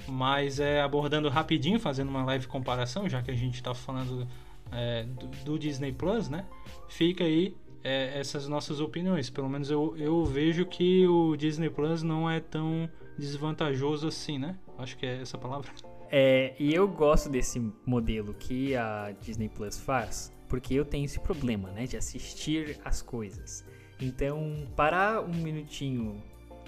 Mas 0.07 0.59
é 0.59 0.81
abordando 0.81 1.29
rapidinho, 1.29 1.79
fazendo 1.79 2.09
uma 2.09 2.25
leve 2.25 2.47
comparação, 2.47 3.07
já 3.07 3.21
que 3.21 3.29
a 3.29 3.35
gente 3.35 3.61
tá 3.61 3.73
falando 3.73 4.27
é, 4.71 5.03
do, 5.03 5.27
do, 5.45 5.59
Disney 5.59 5.91
Plus, 5.91 6.29
né? 6.29 6.45
Fica 6.89 7.23
aí 7.23 7.55
é, 7.83 8.19
essas 8.19 8.47
nossas 8.47 8.79
opiniões. 8.79 9.29
Pelo 9.29 9.47
menos 9.47 9.69
eu, 9.69 9.95
eu 9.97 10.25
vejo 10.25 10.65
que 10.65 11.07
o 11.07 11.35
Disney 11.37 11.69
Plus 11.69 12.01
não 12.01 12.29
é 12.29 12.39
tão 12.39 12.89
desvantajoso 13.17 14.07
assim, 14.07 14.37
né? 14.37 14.57
Acho 14.77 14.97
que 14.97 15.05
é 15.05 15.21
essa 15.21 15.37
palavra. 15.37 15.71
É, 16.15 16.53
e 16.59 16.71
eu 16.71 16.87
gosto 16.87 17.27
desse 17.27 17.59
modelo 17.87 18.35
que 18.35 18.75
a 18.75 19.15
Disney 19.19 19.49
Plus 19.49 19.79
faz, 19.79 20.31
porque 20.47 20.75
eu 20.75 20.85
tenho 20.85 21.05
esse 21.05 21.19
problema, 21.19 21.71
né, 21.71 21.87
de 21.87 21.97
assistir 21.97 22.79
as 22.85 23.01
coisas. 23.01 23.65
Então, 23.99 24.67
parar 24.75 25.21
um 25.21 25.33
minutinho, 25.33 26.21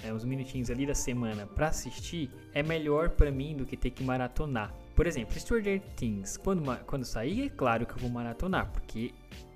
é, 0.04 0.12
uns 0.12 0.26
minutinhos 0.26 0.72
ali 0.72 0.88
da 0.88 0.96
semana 0.96 1.46
para 1.46 1.68
assistir 1.68 2.32
é 2.56 2.64
melhor 2.64 3.12
para 3.12 3.30
mim 3.30 3.56
do 3.56 3.68
que 3.68 3.78
ter 3.78 3.92
que 3.92 4.04
maratonar. 4.04 4.74
Por 4.96 5.06
exemplo, 5.06 5.40
Stranger 5.40 5.80
Things, 5.96 6.38
quando, 6.38 6.64
quando 6.86 7.06
sair, 7.06 7.46
é 7.46 7.50
claro 7.50 7.86
que 7.86 7.94
eu 7.94 8.00
vou 8.00 8.10
maratonar, 8.10 8.72
porque 8.72 9.14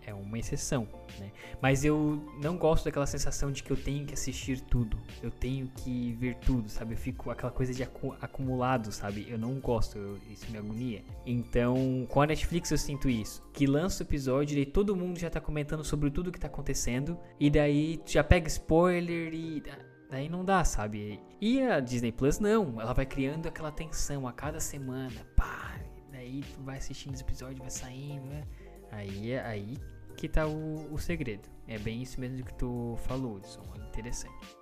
é 0.09 0.13
uma 0.13 0.37
exceção, 0.37 0.87
né? 1.19 1.31
Mas 1.61 1.85
eu 1.85 2.21
não 2.41 2.57
gosto 2.57 2.85
daquela 2.85 3.05
sensação 3.05 3.51
de 3.51 3.63
que 3.63 3.71
eu 3.71 3.77
tenho 3.77 4.05
que 4.05 4.13
assistir 4.13 4.59
tudo, 4.61 4.97
eu 5.21 5.31
tenho 5.31 5.67
que 5.67 6.13
ver 6.13 6.35
tudo, 6.35 6.69
sabe? 6.69 6.93
Eu 6.93 6.97
fico 6.97 7.29
aquela 7.29 7.51
coisa 7.51 7.73
de 7.73 7.83
acu 7.83 8.15
acumulado, 8.19 8.91
sabe? 8.91 9.25
Eu 9.29 9.37
não 9.37 9.59
gosto, 9.59 9.97
eu, 9.97 10.17
isso 10.29 10.49
me 10.51 10.57
agonia. 10.57 11.03
Então, 11.25 12.05
com 12.09 12.21
a 12.21 12.27
Netflix 12.27 12.71
eu 12.71 12.77
sinto 12.77 13.09
isso, 13.09 13.43
que 13.53 13.65
lança 13.65 14.03
o 14.03 14.05
episódio 14.05 14.57
e 14.57 14.65
todo 14.65 14.95
mundo 14.95 15.19
já 15.19 15.29
tá 15.29 15.39
comentando 15.39 15.83
sobre 15.83 16.09
tudo 16.09 16.31
que 16.31 16.39
tá 16.39 16.47
acontecendo 16.47 17.17
e 17.39 17.49
daí 17.49 18.01
já 18.05 18.23
pega 18.23 18.47
spoiler 18.47 19.33
e 19.33 19.63
daí 20.09 20.27
não 20.27 20.43
dá, 20.43 20.63
sabe? 20.63 21.19
E 21.39 21.61
a 21.61 21.79
Disney 21.79 22.11
Plus 22.11 22.39
não, 22.39 22.81
ela 22.81 22.93
vai 22.93 23.05
criando 23.05 23.47
aquela 23.47 23.71
tensão 23.71 24.27
a 24.27 24.33
cada 24.33 24.59
semana, 24.59 25.21
pá, 25.35 25.79
daí 26.11 26.41
tu 26.53 26.61
vai 26.63 26.77
assistindo 26.77 27.13
os 27.13 27.21
episódios, 27.21 27.59
vai 27.59 27.69
saindo, 27.69 28.25
né? 28.25 28.43
Aí, 28.91 29.31
é, 29.31 29.41
aí 29.45 29.77
que 30.19 30.27
tá 30.27 30.45
o, 30.45 30.93
o 30.93 30.97
segredo. 30.97 31.47
É 31.65 31.77
bem 31.77 32.01
isso 32.01 32.19
mesmo 32.19 32.43
que 32.43 32.53
tu 32.53 32.97
falou, 33.07 33.37
Hudson. 33.37 33.63
É 33.75 33.87
interessante. 33.87 34.57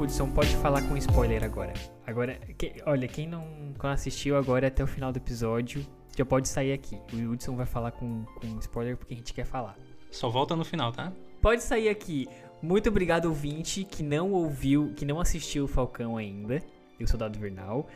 Hudson, 0.00 0.30
pode 0.30 0.56
falar 0.56 0.80
com 0.88 0.96
spoiler 0.96 1.44
agora. 1.44 1.74
Agora, 2.06 2.34
que, 2.56 2.76
olha, 2.86 3.06
quem 3.06 3.28
não, 3.28 3.44
assistiu 3.82 4.38
agora 4.38 4.68
até 4.68 4.82
o 4.82 4.86
final 4.86 5.12
do 5.12 5.18
episódio, 5.18 5.86
já 6.16 6.24
pode 6.24 6.48
sair 6.48 6.72
aqui. 6.72 6.98
O 7.12 7.32
Hudson 7.32 7.54
vai 7.54 7.66
falar 7.66 7.92
com, 7.92 8.24
com 8.24 8.58
spoiler 8.58 8.96
porque 8.96 9.12
a 9.12 9.16
gente 9.18 9.34
quer 9.34 9.44
falar. 9.44 9.76
Só 10.10 10.30
volta 10.30 10.56
no 10.56 10.64
final, 10.64 10.90
tá? 10.90 11.12
Pode 11.42 11.62
sair 11.62 11.90
aqui. 11.90 12.26
Muito 12.62 12.88
obrigado, 12.88 13.26
ouvinte, 13.26 13.84
que 13.84 14.02
não 14.02 14.32
ouviu, 14.32 14.94
que 14.96 15.04
não 15.04 15.20
assistiu 15.20 15.64
o 15.64 15.68
Falcão 15.68 16.16
ainda, 16.16 16.62
e 16.98 17.04
o 17.04 17.08
Soldado 17.08 17.36
Invernal. 17.36 17.86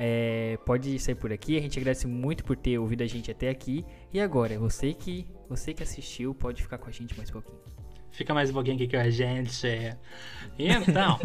É, 0.00 0.56
pode 0.64 0.96
sair 1.00 1.16
por 1.16 1.32
aqui. 1.32 1.58
A 1.58 1.60
gente 1.60 1.76
agradece 1.76 2.06
muito 2.06 2.44
por 2.44 2.56
ter 2.56 2.78
ouvido 2.78 3.02
a 3.02 3.06
gente 3.06 3.32
até 3.32 3.50
aqui. 3.50 3.84
E 4.12 4.20
agora, 4.20 4.56
você 4.56 4.94
que 4.94 5.26
você 5.48 5.74
que 5.74 5.82
assistiu, 5.82 6.32
pode 6.32 6.62
ficar 6.62 6.78
com 6.78 6.88
a 6.88 6.92
gente 6.92 7.16
mais 7.16 7.28
um 7.30 7.32
pouquinho. 7.32 7.58
Fica 8.12 8.32
mais 8.32 8.50
um 8.50 8.52
pouquinho 8.52 8.76
aqui 8.76 8.88
com 8.88 8.96
a 8.96 9.10
gente. 9.10 9.66
Então, 10.56 11.18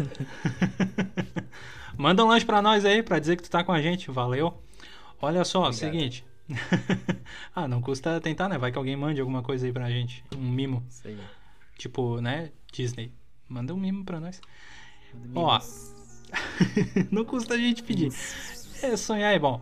manda 1.96 2.24
um 2.24 2.28
lanche 2.28 2.44
pra 2.44 2.60
nós 2.60 2.84
aí, 2.84 3.02
pra 3.02 3.18
dizer 3.18 3.36
que 3.36 3.44
tu 3.44 3.50
tá 3.50 3.62
com 3.62 3.72
a 3.72 3.80
gente. 3.80 4.10
Valeu. 4.10 4.60
Olha 5.22 5.44
só, 5.44 5.68
Obrigado. 5.68 5.92
seguinte. 5.92 6.24
ah, 7.54 7.68
não 7.68 7.80
custa 7.80 8.20
tentar, 8.20 8.48
né? 8.48 8.58
Vai 8.58 8.72
que 8.72 8.78
alguém 8.78 8.96
mande 8.96 9.20
alguma 9.20 9.42
coisa 9.42 9.66
aí 9.66 9.72
pra 9.72 9.88
gente. 9.88 10.24
Um 10.34 10.50
mimo. 10.50 10.84
Isso 10.88 11.06
aí. 11.06 11.18
Tipo, 11.78 12.20
né? 12.20 12.50
Disney. 12.72 13.12
Manda 13.48 13.72
um 13.72 13.78
mimo 13.78 14.04
pra 14.04 14.18
nós. 14.18 14.40
Ó. 15.34 15.60
não 17.10 17.24
custa 17.24 17.54
a 17.54 17.58
gente 17.58 17.82
pedir. 17.82 18.08
É, 18.08 18.63
sonhar 18.96 19.34
é 19.34 19.38
bom. 19.38 19.60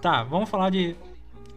Tá, 0.00 0.22
vamos 0.22 0.50
falar 0.50 0.70
de 0.70 0.96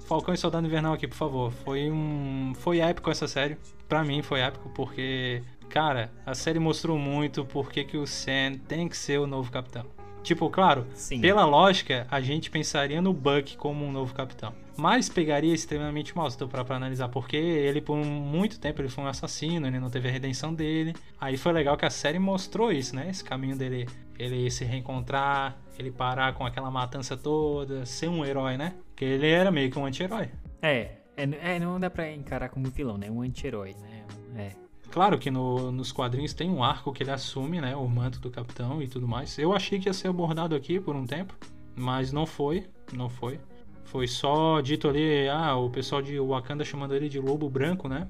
Falcão 0.08 0.34
e 0.34 0.38
Soldado 0.38 0.65
Invernal 0.65 0.93
aqui, 0.93 1.08
por 1.08 1.15
favor. 1.15 1.52
Foi 1.52 1.91
um. 1.91 2.54
Foi 2.56 2.80
épico 2.80 3.12
essa 3.12 3.28
série. 3.28 3.58
Pra 3.88 4.04
mim 4.04 4.22
foi 4.22 4.39
épico 4.39 4.70
porque. 4.70 5.43
Cara, 5.70 6.12
a 6.26 6.34
série 6.34 6.60
mostrou 6.60 6.98
muito 6.98 7.43
porque 7.43 7.84
que 7.84 7.98
o 7.98 8.08
Sam 8.08 8.54
tem 8.67 8.88
que 8.88 8.96
ser 8.96 9.20
o 9.20 9.28
novo 9.28 9.52
capitão. 9.52 9.86
Tipo, 10.27 10.49
claro, 10.49 10.85
Sim. 10.93 11.21
pela 11.21 11.45
lógica, 11.45 12.05
a 12.11 12.19
gente 12.19 12.51
pensaria 12.51 13.01
no 13.01 13.13
Buck 13.13 13.55
como 13.55 13.85
um 13.85 13.93
novo 13.93 14.13
capitão. 14.13 14.53
Mas 14.75 15.07
pegaria 15.07 15.53
extremamente 15.53 16.13
mal 16.13 16.29
se 16.29 16.37
tu 16.37 16.49
para 16.49 16.75
analisar, 16.75 17.07
porque 17.07 17.37
ele 17.37 17.79
por 17.79 17.95
muito 17.95 18.59
tempo 18.59 18.81
ele 18.81 18.89
foi 18.89 19.05
um 19.05 19.07
assassino, 19.07 19.65
ele 19.65 19.79
não 19.79 19.89
teve 19.89 20.09
a 20.09 20.11
redenção 20.11 20.53
dele. 20.53 20.93
Aí 21.17 21.37
foi 21.37 21.53
legal 21.53 21.77
que 21.77 21.85
a 21.85 21.89
série 21.89 22.19
mostrou 22.19 22.73
isso, 22.73 22.93
né? 22.93 23.07
Esse 23.09 23.23
caminho 23.23 23.55
dele, 23.55 23.87
ele 24.19 24.51
se 24.51 24.65
reencontrar, 24.65 25.57
ele 25.79 25.91
parar 25.91 26.33
com 26.33 26.45
aquela 26.45 26.69
matança 26.69 27.15
toda, 27.15 27.85
ser 27.85 28.09
um 28.09 28.25
herói, 28.25 28.57
né? 28.57 28.73
Porque 28.89 29.05
ele 29.05 29.29
era 29.29 29.49
meio 29.49 29.71
que 29.71 29.79
um 29.79 29.85
anti-herói. 29.85 30.29
É, 30.61 30.91
é, 31.15 31.55
é, 31.55 31.57
não 31.57 31.79
dá 31.79 31.89
pra 31.89 32.11
encarar 32.11 32.49
como 32.49 32.69
vilão, 32.69 32.97
né? 32.97 33.09
Um 33.09 33.21
anti-herói, 33.21 33.77
né? 33.79 34.03
É. 34.35 34.66
Claro 34.91 35.17
que 35.17 35.30
no, 35.30 35.71
nos 35.71 35.91
quadrinhos 35.91 36.34
tem 36.34 36.50
um 36.50 36.63
arco 36.63 36.91
que 36.91 37.04
ele 37.04 37.12
assume, 37.12 37.62
né? 37.62 37.76
O 37.76 37.88
manto 37.88 38.19
do 38.19 38.30
capitão 38.30 38.82
e 38.82 38.88
tudo 38.88 39.08
mais. 39.08 39.38
Eu 39.38 39.54
achei 39.54 39.80
que 39.80 39.89
ia 39.89 39.93
ser 39.93 40.08
abordado 40.08 40.56
aqui 40.56 40.80
por 40.80 40.95
um 40.95 41.06
tempo, 41.06 41.36
mas 41.76 42.12
não 42.12 42.26
foi. 42.26 42.65
Não 42.93 43.10
foi. 43.10 43.39
Foi 43.84 44.08
só 44.08 44.60
dito 44.60 44.88
ali, 44.88 45.30
ah, 45.30 45.56
o 45.56 45.69
pessoal 45.69 46.02
de 46.02 46.19
Wakanda 46.19 46.65
chamando 46.65 46.93
ele 46.93 47.08
de 47.08 47.19
Lobo 47.19 47.50
Branco, 47.50 47.88
né? 47.88 48.08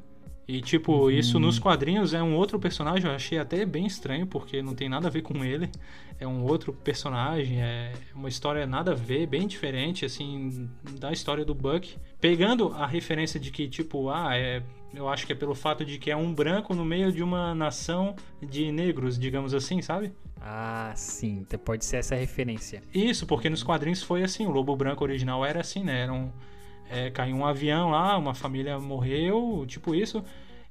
E, 0.48 0.62
tipo, 0.62 0.94
uhum. 0.94 1.12
isso 1.12 1.40
nos 1.40 1.60
quadrinhos 1.60 2.14
é 2.14 2.24
um 2.24 2.34
outro 2.34 2.58
personagem, 2.58 3.10
eu 3.10 3.14
achei 3.14 3.38
até 3.38 3.66
bem 3.66 3.86
estranho, 3.86 4.26
porque 4.26 4.62
não 4.62 4.74
tem 4.74 4.88
nada 4.88 5.08
a 5.08 5.12
ver 5.12 5.22
com 5.22 5.44
ele. 5.44 5.70
É 6.18 6.26
um 6.26 6.42
outro 6.46 6.72
personagem, 6.72 7.62
é 7.62 7.92
uma 8.16 8.30
história 8.30 8.66
nada 8.66 8.92
a 8.94 8.96
ver, 8.96 9.28
bem 9.28 9.46
diferente, 9.46 10.06
assim, 10.06 10.70
da 11.00 11.12
história 11.12 11.44
do 11.44 11.54
Buck. 11.54 11.98
Pegando 12.22 12.70
a 12.70 12.88
referência 12.88 13.38
de 13.38 13.52
que, 13.52 13.68
tipo, 13.68 14.10
ah, 14.10 14.38
é, 14.38 14.64
eu 14.98 15.08
acho 15.08 15.26
que 15.26 15.34
é 15.34 15.36
pelo 15.36 15.54
fato 15.54 15.86
de 15.86 16.00
que 16.00 16.10
é 16.10 16.16
um 16.16 16.34
branco 16.34 16.74
no 16.74 16.84
meio 16.84 17.12
de 17.12 17.22
uma 17.22 17.54
nação 17.54 18.16
de 18.42 18.72
negros, 18.72 19.18
digamos 19.18 19.54
assim, 19.54 19.82
sabe? 19.82 20.12
Ah, 20.42 20.92
sim, 20.96 21.40
então 21.42 21.60
pode 21.60 21.86
ser 21.86 21.98
essa 21.98 22.16
referência. 22.16 22.82
Isso, 22.94 23.26
porque 23.28 23.50
nos 23.50 23.64
quadrinhos 23.64 24.02
foi 24.02 24.24
assim, 24.24 24.46
o 24.46 24.52
Lobo 24.52 24.76
Branco 24.76 25.04
original 25.04 25.46
era 25.46 25.62
assim, 25.62 25.84
né? 25.84 26.02
Era 26.02 26.14
um 26.14 26.32
é, 26.90 27.10
caiu 27.10 27.36
um 27.36 27.46
avião 27.46 27.90
lá, 27.90 28.18
uma 28.18 28.34
família 28.34 28.80
morreu, 28.80 29.66
tipo 29.68 29.94
isso. 29.94 30.24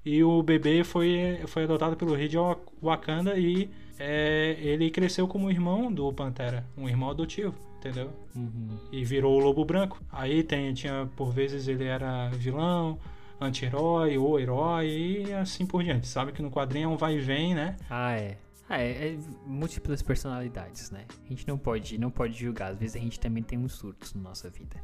e 0.04 0.22
o 0.24 0.42
bebê 0.42 0.82
foi, 0.82 1.40
foi 1.46 1.64
adotado 1.64 1.96
pelo 1.96 2.14
rei 2.14 2.28
de 2.28 2.36
Wakanda 2.82 3.36
e 3.38 3.68
é, 3.98 4.56
ele 4.60 4.90
cresceu 4.90 5.26
como 5.28 5.50
irmão 5.50 5.92
do 5.92 6.12
Pantera, 6.12 6.64
um 6.76 6.88
irmão 6.88 7.10
adotivo, 7.10 7.54
entendeu? 7.78 8.10
Uhum. 8.34 8.78
E 8.92 9.04
virou 9.04 9.36
o 9.36 9.40
Lobo 9.40 9.64
Branco. 9.64 10.00
Aí 10.10 10.42
tem, 10.42 10.72
tinha, 10.74 11.08
por 11.16 11.32
vezes 11.32 11.68
ele 11.68 11.84
era 11.84 12.28
vilão, 12.30 12.98
anti-herói 13.40 14.18
ou 14.18 14.38
herói 14.38 15.24
e 15.26 15.32
assim 15.32 15.66
por 15.66 15.82
diante. 15.82 16.06
Sabe 16.06 16.32
que 16.32 16.42
no 16.42 16.50
quadrinho 16.50 16.84
é 16.84 16.88
um 16.88 16.96
vai 16.96 17.16
e 17.16 17.20
vem, 17.20 17.54
né? 17.54 17.76
Ah, 17.88 18.12
é. 18.12 18.38
Ah, 18.68 18.80
é, 18.80 19.10
é, 19.10 19.18
múltiplas 19.46 20.02
personalidades, 20.02 20.90
né? 20.90 21.04
A 21.24 21.28
gente 21.28 21.46
não 21.46 21.56
pode, 21.56 21.96
não 21.98 22.10
pode 22.10 22.36
julgar. 22.36 22.72
Às 22.72 22.78
vezes 22.78 22.96
a 22.96 22.98
gente 22.98 23.20
também 23.20 23.42
tem 23.42 23.56
uns 23.56 23.74
surtos 23.74 24.12
na 24.12 24.22
nossa 24.22 24.50
vida. 24.50 24.76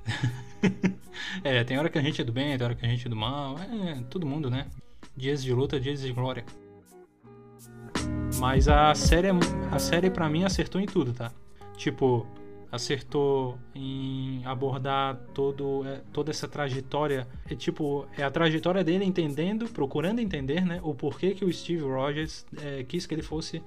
é, 1.42 1.64
tem 1.64 1.78
hora 1.78 1.90
que 1.90 1.98
a 1.98 2.02
gente 2.02 2.20
é 2.20 2.24
do 2.24 2.32
bem, 2.32 2.56
tem 2.56 2.64
hora 2.64 2.76
que 2.76 2.86
a 2.86 2.88
gente 2.88 3.06
é 3.06 3.10
do 3.10 3.16
mal. 3.16 3.58
É, 3.58 4.00
todo 4.08 4.24
mundo, 4.24 4.48
né? 4.48 4.68
Dias 5.16 5.42
de 5.42 5.52
luta, 5.52 5.80
dias 5.80 6.00
de 6.00 6.12
glória. 6.12 6.44
Mas 8.38 8.68
a 8.68 8.94
série, 8.94 9.28
a 9.70 9.78
série 9.80 10.10
para 10.10 10.28
mim 10.28 10.44
acertou 10.44 10.80
em 10.80 10.86
tudo, 10.86 11.12
tá? 11.12 11.32
Tipo, 11.76 12.24
acertou 12.72 13.58
em 13.74 14.40
abordar 14.46 15.16
todo, 15.34 15.86
é, 15.86 16.00
toda 16.10 16.30
essa 16.30 16.48
trajetória. 16.48 17.28
É 17.48 17.54
tipo, 17.54 18.06
é 18.16 18.22
a 18.22 18.30
trajetória 18.30 18.82
dele 18.82 19.04
entendendo, 19.04 19.68
procurando 19.68 20.20
entender, 20.20 20.64
né? 20.64 20.80
O 20.82 20.94
porquê 20.94 21.34
que 21.34 21.44
o 21.44 21.52
Steve 21.52 21.82
Rogers 21.82 22.46
é, 22.62 22.82
quis 22.82 23.04
que 23.04 23.14
ele 23.14 23.22
fosse 23.22 23.62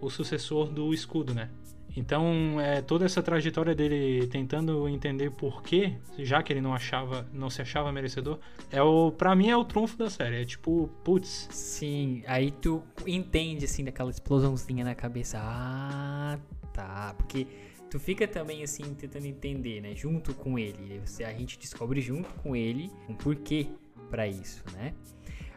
o 0.00 0.10
sucessor 0.10 0.68
do 0.68 0.92
escudo, 0.92 1.32
né? 1.32 1.48
Então, 1.96 2.60
é, 2.60 2.80
toda 2.80 3.04
essa 3.04 3.22
trajetória 3.22 3.74
dele 3.74 4.26
tentando 4.28 4.88
entender 4.88 5.30
por 5.30 5.62
quê, 5.62 5.94
já 6.18 6.42
que 6.42 6.52
ele 6.52 6.60
não 6.60 6.72
achava, 6.72 7.28
não 7.32 7.50
se 7.50 7.62
achava 7.62 7.90
merecedor, 7.90 8.38
é 8.70 8.82
o, 8.82 9.10
para 9.10 9.34
mim 9.34 9.48
é 9.48 9.56
o 9.56 9.64
trunfo 9.64 9.96
da 9.96 10.08
série. 10.08 10.42
É 10.42 10.44
tipo, 10.44 10.88
putz. 11.04 11.48
Sim, 11.50 12.22
aí 12.26 12.50
tu 12.50 12.82
entende 13.06 13.64
assim 13.64 13.84
daquela 13.84 14.10
explosãozinha 14.10 14.84
na 14.84 14.94
cabeça. 14.94 15.38
Ah, 15.40 16.38
tá, 16.72 17.14
porque 17.16 17.46
tu 17.90 17.98
fica 17.98 18.26
também 18.26 18.62
assim 18.62 18.94
tentando 18.94 19.26
entender, 19.26 19.80
né, 19.80 19.94
junto 19.94 20.32
com 20.32 20.58
ele. 20.58 21.00
Você, 21.00 21.24
a 21.24 21.32
gente 21.32 21.58
descobre 21.58 22.00
junto 22.00 22.28
com 22.34 22.54
ele 22.54 22.90
um 23.08 23.14
porquê 23.14 23.66
para 24.08 24.26
isso, 24.26 24.62
né? 24.72 24.94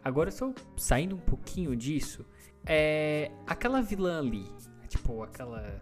Agora 0.03 0.31
só 0.31 0.53
saindo 0.75 1.15
um 1.15 1.19
pouquinho 1.19 1.75
disso, 1.75 2.25
é 2.65 3.31
aquela 3.47 3.81
vilã 3.81 4.19
ali, 4.19 4.45
tipo 4.89 5.23
aquela 5.23 5.81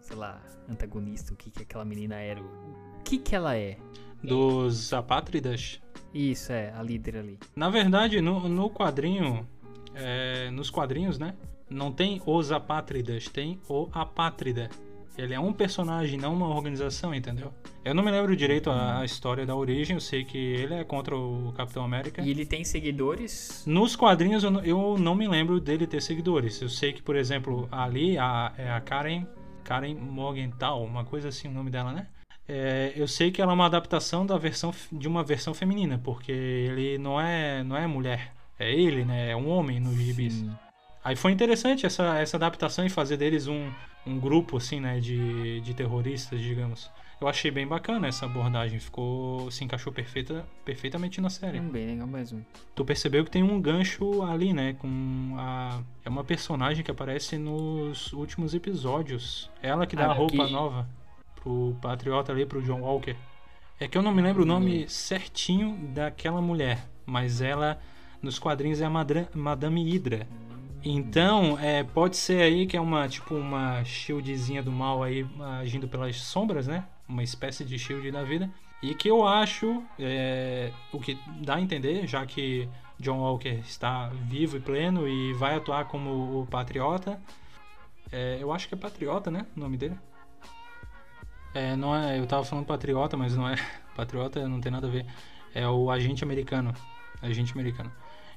sei 0.00 0.16
lá, 0.16 0.42
antagonista, 0.68 1.32
o 1.32 1.36
que 1.36 1.50
que 1.50 1.62
aquela 1.62 1.84
menina 1.84 2.16
era, 2.16 2.42
o 2.42 3.02
que 3.04 3.18
que 3.18 3.34
ela 3.34 3.56
é? 3.56 3.78
Dos 4.22 4.92
apátridas? 4.92 5.80
Isso, 6.12 6.52
é, 6.52 6.72
a 6.72 6.82
líder 6.82 7.16
ali. 7.16 7.38
Na 7.56 7.70
verdade, 7.70 8.20
no, 8.20 8.48
no 8.48 8.68
quadrinho, 8.68 9.48
é, 9.94 10.50
nos 10.50 10.70
quadrinhos, 10.70 11.18
né, 11.18 11.34
não 11.70 11.92
tem 11.92 12.20
os 12.26 12.52
apátridas, 12.52 13.28
tem 13.28 13.60
o 13.68 13.88
apátrida. 13.92 14.68
Ele 15.16 15.34
é 15.34 15.40
um 15.40 15.52
personagem, 15.52 16.18
não 16.18 16.34
uma 16.34 16.48
organização, 16.48 17.14
entendeu? 17.14 17.52
Eu 17.84 17.94
não 17.94 18.02
me 18.02 18.10
lembro 18.10 18.34
direito 18.34 18.70
a, 18.70 19.00
a, 19.00 19.04
história 19.04 19.44
da 19.44 19.54
origem, 19.54 19.94
eu 19.94 20.00
sei 20.00 20.24
que 20.24 20.38
ele 20.38 20.74
é 20.74 20.84
contra 20.84 21.16
o 21.16 21.52
Capitão 21.56 21.84
América. 21.84 22.22
E 22.22 22.30
ele 22.30 22.46
tem 22.46 22.64
seguidores? 22.64 23.64
Nos 23.66 23.94
quadrinhos 23.94 24.42
eu, 24.42 24.52
eu 24.60 24.98
não 24.98 25.14
me 25.14 25.28
lembro 25.28 25.60
dele 25.60 25.86
ter 25.86 26.00
seguidores. 26.00 26.62
Eu 26.62 26.68
sei 26.68 26.92
que, 26.92 27.02
por 27.02 27.16
exemplo, 27.16 27.68
ali 27.70 28.16
a, 28.16 28.52
é 28.56 28.70
a 28.70 28.80
Karen 28.80 29.26
Karen 29.64 29.94
Morgenthau, 29.94 30.84
uma 30.84 31.04
coisa 31.04 31.28
assim 31.28 31.48
o 31.48 31.52
nome 31.52 31.70
dela, 31.70 31.92
né? 31.92 32.06
É, 32.48 32.92
eu 32.96 33.06
sei 33.06 33.30
que 33.30 33.40
ela 33.40 33.52
é 33.52 33.54
uma 33.54 33.66
adaptação 33.66 34.26
da 34.26 34.36
versão 34.36 34.74
de 34.90 35.06
uma 35.06 35.22
versão 35.22 35.54
feminina, 35.54 36.00
porque 36.02 36.32
ele 36.32 36.98
não 36.98 37.20
é 37.20 37.62
não 37.62 37.76
é 37.76 37.86
mulher, 37.86 38.32
é 38.58 38.72
ele, 38.72 39.04
né? 39.04 39.30
É 39.30 39.36
um 39.36 39.48
homem 39.48 39.78
nos 39.78 39.94
gibis. 39.94 40.34
Sim. 40.34 40.50
Aí 41.04 41.16
foi 41.16 41.32
interessante 41.32 41.84
essa, 41.84 42.18
essa 42.18 42.36
adaptação 42.36 42.86
e 42.86 42.88
fazer 42.88 43.16
deles 43.16 43.48
um, 43.48 43.70
um 44.06 44.18
grupo 44.18 44.56
assim, 44.56 44.80
né, 44.80 45.00
de, 45.00 45.60
de 45.60 45.74
terroristas, 45.74 46.40
digamos. 46.40 46.90
Eu 47.20 47.28
achei 47.28 47.50
bem 47.50 47.66
bacana 47.66 48.08
essa 48.08 48.26
abordagem, 48.26 48.80
ficou 48.80 49.48
se 49.50 49.62
encaixou 49.62 49.92
perfeita, 49.92 50.44
perfeitamente 50.64 51.20
na 51.20 51.30
série. 51.30 51.60
Hum, 51.60 51.68
bem 51.68 51.86
legal 51.86 52.06
mesmo. 52.06 52.44
Tu 52.74 52.84
percebeu 52.84 53.24
que 53.24 53.30
tem 53.30 53.42
um 53.42 53.60
gancho 53.60 54.22
ali, 54.22 54.52
né, 54.52 54.74
com 54.74 55.34
a 55.38 55.80
é 56.04 56.08
uma 56.08 56.24
personagem 56.24 56.84
que 56.84 56.90
aparece 56.90 57.38
nos 57.38 58.12
últimos 58.12 58.54
episódios. 58.54 59.50
Ela 59.62 59.86
que 59.86 59.94
dá 59.94 60.06
ah, 60.06 60.10
a 60.10 60.14
roupa 60.14 60.46
que... 60.46 60.52
nova 60.52 60.88
pro 61.36 61.76
patriota 61.80 62.32
ali, 62.32 62.46
pro 62.46 62.62
John 62.62 62.80
Walker. 62.80 63.16
É 63.78 63.88
que 63.88 63.98
eu 63.98 64.02
não 64.02 64.12
me 64.12 64.22
lembro 64.22 64.42
o 64.42 64.46
nome 64.46 64.84
hum. 64.84 64.88
certinho 64.88 65.76
daquela 65.92 66.40
mulher, 66.40 66.88
mas 67.04 67.40
ela 67.40 67.80
nos 68.20 68.38
quadrinhos 68.38 68.80
é 68.80 68.84
a 68.84 68.90
Madame 69.34 69.84
Hydra. 69.84 70.26
Então, 70.84 71.58
é, 71.58 71.84
pode 71.84 72.16
ser 72.16 72.42
aí 72.42 72.66
que 72.66 72.76
é 72.76 72.80
uma 72.80 73.08
tipo 73.08 73.34
uma 73.34 73.84
shieldzinha 73.84 74.62
do 74.62 74.72
mal 74.72 75.02
aí 75.02 75.26
agindo 75.60 75.86
pelas 75.86 76.16
sombras, 76.16 76.66
né? 76.66 76.84
uma 77.12 77.22
espécie 77.22 77.64
de 77.64 77.78
shield 77.78 78.10
da 78.10 78.24
vida. 78.24 78.50
E 78.82 78.94
que 78.94 79.08
eu 79.08 79.26
acho, 79.26 79.82
é, 79.98 80.72
o 80.92 80.98
que 80.98 81.16
dá 81.40 81.56
a 81.56 81.60
entender, 81.60 82.06
já 82.06 82.26
que 82.26 82.68
John 82.98 83.18
Walker 83.18 83.60
está 83.60 84.08
vivo 84.08 84.56
e 84.56 84.60
pleno 84.60 85.06
e 85.06 85.32
vai 85.34 85.54
atuar 85.54 85.84
como 85.84 86.40
o 86.40 86.46
Patriota. 86.46 87.20
É, 88.10 88.38
eu 88.40 88.52
acho 88.52 88.68
que 88.68 88.74
é 88.74 88.76
Patriota, 88.76 89.30
né? 89.30 89.46
O 89.56 89.60
nome 89.60 89.76
dele. 89.76 89.96
É, 91.54 91.76
não 91.76 91.94
é, 91.94 92.18
eu 92.18 92.26
tava 92.26 92.44
falando 92.44 92.66
Patriota, 92.66 93.16
mas 93.16 93.36
não 93.36 93.48
é. 93.48 93.54
Patriota 93.94 94.48
não 94.48 94.60
tem 94.60 94.72
nada 94.72 94.88
a 94.88 94.90
ver. 94.90 95.06
É 95.54 95.68
o 95.68 95.90
agente 95.90 96.24
americano. 96.24 96.74
Agente 97.20 97.52
americano. 97.52 97.92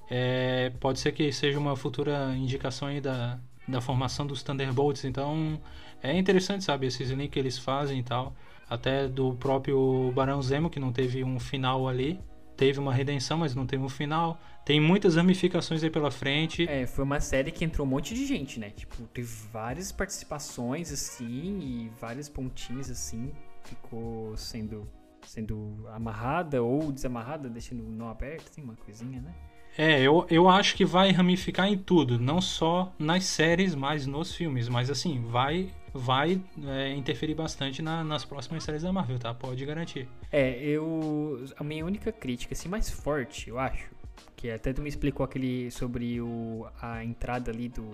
É, 0.09 0.71
pode 0.79 0.99
ser 0.99 1.11
que 1.11 1.31
seja 1.31 1.57
uma 1.57 1.75
futura 1.75 2.35
indicação 2.35 2.87
aí 2.87 3.01
da, 3.01 3.39
da 3.67 3.81
formação 3.81 4.25
dos 4.25 4.43
Thunderbolts. 4.43 5.03
Então 5.05 5.59
é 6.01 6.17
interessante, 6.17 6.63
sabe? 6.63 6.87
Esses 6.87 7.09
links 7.09 7.31
que 7.31 7.39
eles 7.39 7.57
fazem 7.57 7.99
e 7.99 8.03
tal 8.03 8.35
até 8.69 9.07
do 9.07 9.33
próprio 9.35 10.11
Barão 10.13 10.41
Zemo, 10.41 10.69
que 10.69 10.79
não 10.79 10.91
teve 10.91 11.23
um 11.23 11.39
final 11.39 11.87
ali. 11.87 12.19
Teve 12.57 12.79
uma 12.79 12.93
redenção, 12.93 13.39
mas 13.39 13.53
não 13.53 13.65
teve 13.65 13.83
um 13.83 13.89
final. 13.89 14.39
Tem 14.63 14.79
muitas 14.79 15.17
ramificações 15.17 15.83
aí 15.83 15.89
pela 15.89 16.09
frente. 16.09 16.67
É, 16.69 16.87
foi 16.87 17.03
uma 17.03 17.19
série 17.19 17.51
que 17.51 17.65
entrou 17.65 17.85
um 17.85 17.89
monte 17.89 18.13
de 18.13 18.25
gente, 18.25 18.59
né? 18.59 18.69
Tipo, 18.69 19.03
teve 19.07 19.27
várias 19.51 19.91
participações, 19.91 20.91
assim, 20.91 21.59
e 21.59 21.91
vários 21.99 22.29
pontinhos, 22.29 22.89
assim. 22.89 23.33
Ficou 23.65 24.37
sendo, 24.37 24.87
sendo 25.27 25.85
amarrada 25.91 26.63
ou 26.63 26.93
desamarrada, 26.93 27.49
deixando 27.49 27.83
não 27.83 28.07
aberto, 28.07 28.47
assim, 28.49 28.61
uma 28.63 28.75
coisinha, 28.75 29.21
né? 29.21 29.33
É, 29.77 30.01
eu, 30.01 30.25
eu 30.29 30.49
acho 30.49 30.75
que 30.75 30.85
vai 30.85 31.11
ramificar 31.11 31.67
em 31.67 31.77
tudo, 31.77 32.17
não 32.19 32.39
só 32.39 32.93
nas 32.97 33.25
séries, 33.25 33.75
mas 33.75 34.07
nos 34.07 34.33
filmes. 34.33 34.69
Mas 34.69 34.89
assim, 34.89 35.21
vai 35.27 35.69
vai 35.93 36.41
é, 36.67 36.93
interferir 36.93 37.33
bastante 37.35 37.81
na, 37.81 38.03
nas 38.03 38.25
próximas 38.25 38.63
séries 38.63 38.83
da 38.83 38.91
Marvel, 38.91 39.17
tá? 39.17 39.33
Pode 39.33 39.65
garantir. 39.65 40.07
É, 40.31 40.61
eu. 40.61 41.45
A 41.57 41.63
minha 41.63 41.85
única 41.85 42.11
crítica, 42.11 42.53
assim, 42.53 42.67
mais 42.67 42.89
forte, 42.89 43.49
eu 43.49 43.57
acho, 43.57 43.89
que 44.35 44.51
até 44.51 44.73
tu 44.73 44.81
me 44.81 44.89
explicou 44.89 45.23
aquele 45.23 45.71
sobre 45.71 46.19
o, 46.19 46.67
a 46.81 47.03
entrada 47.03 47.49
ali 47.49 47.69
do, 47.69 47.89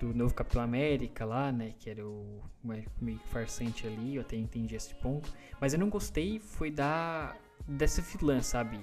do 0.00 0.12
novo 0.12 0.34
Capitão 0.34 0.62
América 0.62 1.24
lá, 1.24 1.52
né? 1.52 1.72
Que 1.78 1.90
era 1.90 2.04
o 2.04 2.40
meio 3.00 3.20
farsante 3.26 3.86
ali, 3.86 4.16
eu 4.16 4.22
até 4.22 4.36
entendi 4.36 4.74
esse 4.74 4.94
ponto. 4.96 5.32
Mas 5.60 5.72
eu 5.72 5.78
não 5.78 5.88
gostei 5.88 6.40
foi 6.40 6.70
da 6.70 7.36
dessa 7.66 8.02
vilã, 8.02 8.42
sabe? 8.42 8.78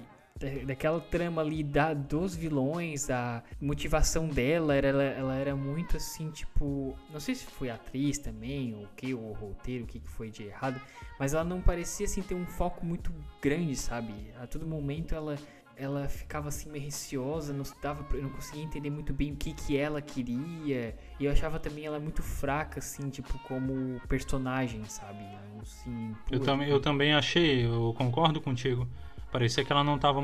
Daquela 0.64 1.00
trama 1.00 1.42
ali 1.42 1.62
da, 1.62 1.94
dos 1.94 2.34
vilões, 2.34 3.10
a 3.10 3.42
motivação 3.60 4.28
dela, 4.28 4.74
era, 4.74 4.88
ela, 4.88 5.02
ela 5.02 5.34
era 5.36 5.56
muito 5.56 5.96
assim, 5.96 6.30
tipo. 6.30 6.96
Não 7.12 7.20
sei 7.20 7.34
se 7.34 7.44
foi 7.46 7.70
atriz 7.70 8.18
também, 8.18 8.74
ou 8.74 8.84
o 8.84 8.88
que, 8.96 9.14
o 9.14 9.32
roteiro, 9.32 9.84
o 9.84 9.86
que 9.86 10.00
foi 10.00 10.30
de 10.30 10.44
errado, 10.44 10.80
mas 11.18 11.34
ela 11.34 11.44
não 11.44 11.60
parecia 11.60 12.06
assim 12.06 12.22
ter 12.22 12.34
um 12.34 12.46
foco 12.46 12.84
muito 12.84 13.12
grande, 13.40 13.76
sabe? 13.76 14.12
A 14.40 14.46
todo 14.46 14.66
momento 14.66 15.14
ela 15.14 15.36
ela 15.76 16.08
ficava 16.08 16.48
assim 16.48 16.70
meio 16.70 16.84
receosa, 16.84 17.52
não 17.52 17.64
dava, 17.82 18.04
eu 18.14 18.22
não 18.22 18.30
conseguia 18.30 18.62
entender 18.62 18.90
muito 18.90 19.12
bem 19.12 19.32
o 19.32 19.36
que 19.36 19.52
que 19.52 19.76
ela 19.76 20.00
queria. 20.00 20.94
E 21.18 21.24
eu 21.24 21.32
achava 21.32 21.58
também 21.58 21.86
ela 21.86 21.98
muito 21.98 22.22
fraca 22.22 22.78
assim, 22.78 23.08
tipo 23.10 23.38
como 23.40 24.00
personagem, 24.08 24.84
sabe? 24.84 25.24
Assim, 25.60 26.14
eu 26.30 26.40
também 26.40 26.68
eu 26.68 26.80
também 26.80 27.14
achei, 27.14 27.66
eu 27.66 27.94
concordo 27.96 28.40
contigo. 28.40 28.86
Parecia 29.32 29.64
que 29.64 29.72
ela 29.72 29.82
não 29.82 29.96
estava 29.96 30.20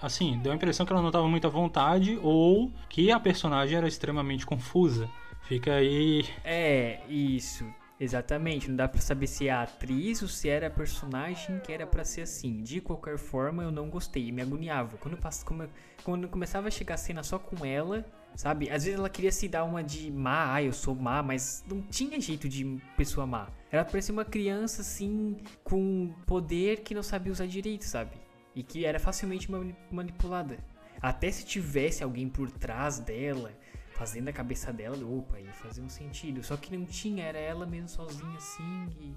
assim, 0.00 0.38
deu 0.42 0.52
a 0.52 0.54
impressão 0.54 0.84
que 0.84 0.92
ela 0.92 1.00
não 1.00 1.08
estava 1.08 1.26
muito 1.26 1.46
à 1.46 1.50
vontade 1.50 2.20
ou 2.22 2.70
que 2.86 3.10
a 3.10 3.18
personagem 3.18 3.78
era 3.78 3.88
extremamente 3.88 4.44
confusa. 4.44 5.08
Fica 5.48 5.72
aí. 5.72 6.24
É, 6.44 7.00
isso. 7.08 7.64
Exatamente, 7.98 8.68
não 8.68 8.76
dá 8.76 8.86
pra 8.86 9.00
saber 9.00 9.26
se 9.26 9.48
é 9.48 9.50
a 9.50 9.62
atriz 9.62 10.20
ou 10.20 10.28
se 10.28 10.50
era 10.50 10.66
a 10.66 10.70
personagem 10.70 11.58
que 11.60 11.72
era 11.72 11.86
para 11.86 12.04
ser 12.04 12.22
assim. 12.22 12.62
De 12.62 12.78
qualquer 12.78 13.16
forma, 13.16 13.62
eu 13.62 13.70
não 13.70 13.88
gostei, 13.88 14.30
me 14.30 14.42
agoniava. 14.42 14.98
Quando, 14.98 15.16
quando, 15.46 15.70
quando 16.04 16.28
começava 16.28 16.68
a 16.68 16.70
chegar 16.70 16.94
a 16.94 16.98
cena 16.98 17.22
só 17.22 17.38
com 17.38 17.64
ela, 17.64 18.04
sabe? 18.34 18.68
Às 18.68 18.84
vezes 18.84 18.98
ela 18.98 19.08
queria 19.08 19.32
se 19.32 19.48
dar 19.48 19.64
uma 19.64 19.82
de 19.82 20.10
má, 20.10 20.52
ah, 20.52 20.62
eu 20.62 20.74
sou 20.74 20.94
má, 20.94 21.22
mas 21.22 21.64
não 21.66 21.80
tinha 21.80 22.20
jeito 22.20 22.50
de 22.50 22.78
pessoa 22.98 23.26
má. 23.26 23.48
Ela 23.72 23.84
parecia 23.84 24.12
uma 24.12 24.26
criança 24.26 24.82
assim, 24.82 25.38
com 25.64 26.12
poder 26.26 26.82
que 26.82 26.94
não 26.94 27.02
sabia 27.02 27.32
usar 27.32 27.46
direito, 27.46 27.84
sabe? 27.84 28.25
E 28.56 28.62
que 28.62 28.86
era 28.86 28.98
facilmente 28.98 29.48
manipulada. 29.90 30.58
Até 31.00 31.30
se 31.30 31.44
tivesse 31.44 32.02
alguém 32.02 32.26
por 32.26 32.50
trás 32.50 32.98
dela, 32.98 33.52
fazendo 33.92 34.28
a 34.28 34.32
cabeça 34.32 34.72
dela, 34.72 34.96
opa, 35.06 35.38
ia 35.38 35.52
fazer 35.52 35.82
um 35.82 35.90
sentido. 35.90 36.42
Só 36.42 36.56
que 36.56 36.74
não 36.74 36.86
tinha, 36.86 37.22
era 37.22 37.38
ela 37.38 37.66
mesmo 37.66 37.88
sozinha 37.88 38.36
assim. 38.38 38.88
E 38.98 39.14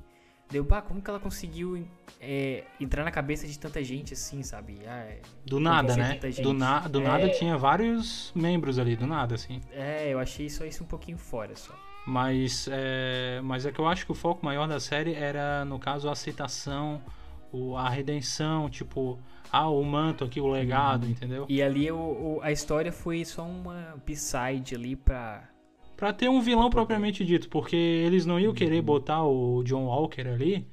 deu, 0.52 0.66
pá, 0.66 0.82
como 0.82 1.02
que 1.02 1.10
ela 1.10 1.22
conseguiu 1.22 1.88
é, 2.20 2.66
entrar 2.82 3.06
na 3.06 3.12
cabeça 3.12 3.48
de 3.48 3.58
tanta 3.58 3.82
gente 3.82 4.14
assim, 4.14 4.44
sabe? 4.44 4.82
Ah, 4.86 5.06
é, 5.06 5.22
do 5.46 5.58
nada, 5.58 5.96
né? 5.96 6.20
Do, 6.44 6.54
na, 6.54 6.80
do 6.82 7.00
é, 7.00 7.04
nada 7.04 7.30
tinha 7.30 7.58
vários 7.58 8.34
membros 8.36 8.78
ali, 8.78 8.98
do 8.98 9.08
nada, 9.08 9.36
assim. 9.36 9.62
É, 9.72 10.10
eu 10.10 10.20
achei 10.20 10.50
só 10.50 10.66
isso 10.66 10.84
um 10.84 10.88
pouquinho 10.88 11.18
fora 11.18 11.56
só. 11.56 11.74
Mas 12.06 12.68
é, 12.70 13.40
mas 13.42 13.66
é 13.66 13.72
que 13.72 13.80
eu 13.80 13.88
acho 13.88 14.06
que 14.06 14.12
o 14.12 14.16
foco 14.16 14.44
maior 14.44 14.68
da 14.68 14.82
série 14.82 15.14
era, 15.14 15.64
no 15.64 15.80
caso, 15.80 16.10
a 16.10 16.12
aceitação, 16.12 17.02
o, 17.52 17.76
a 17.76 17.90
redenção, 17.90 18.70
tipo, 18.70 19.20
ah, 19.52 19.70
o 19.70 19.84
manto 19.84 20.24
aqui, 20.24 20.40
o 20.40 20.48
legado, 20.48 21.06
uhum. 21.06 21.12
entendeu? 21.12 21.46
E 21.50 21.62
ali 21.62 21.92
o, 21.92 21.98
o, 21.98 22.40
a 22.42 22.52
história 22.52 22.92
foi 22.92 23.26
só 23.26 23.44
uma 23.44 23.96
b-side 24.06 24.76
ali 24.76 24.96
pra. 24.96 25.50
Pra 25.98 26.14
ter 26.14 26.30
um 26.30 26.40
vilão 26.40 26.70
propriamente 26.70 27.26
dito, 27.26 27.50
porque 27.50 27.76
eles 27.76 28.26
não 28.26 28.40
iam 28.40 28.54
querer 28.54 28.80
uhum. 28.80 28.86
botar 28.86 29.24
o 29.24 29.64
John 29.64 29.86
Walker 29.86 30.22
ali, 30.22 30.66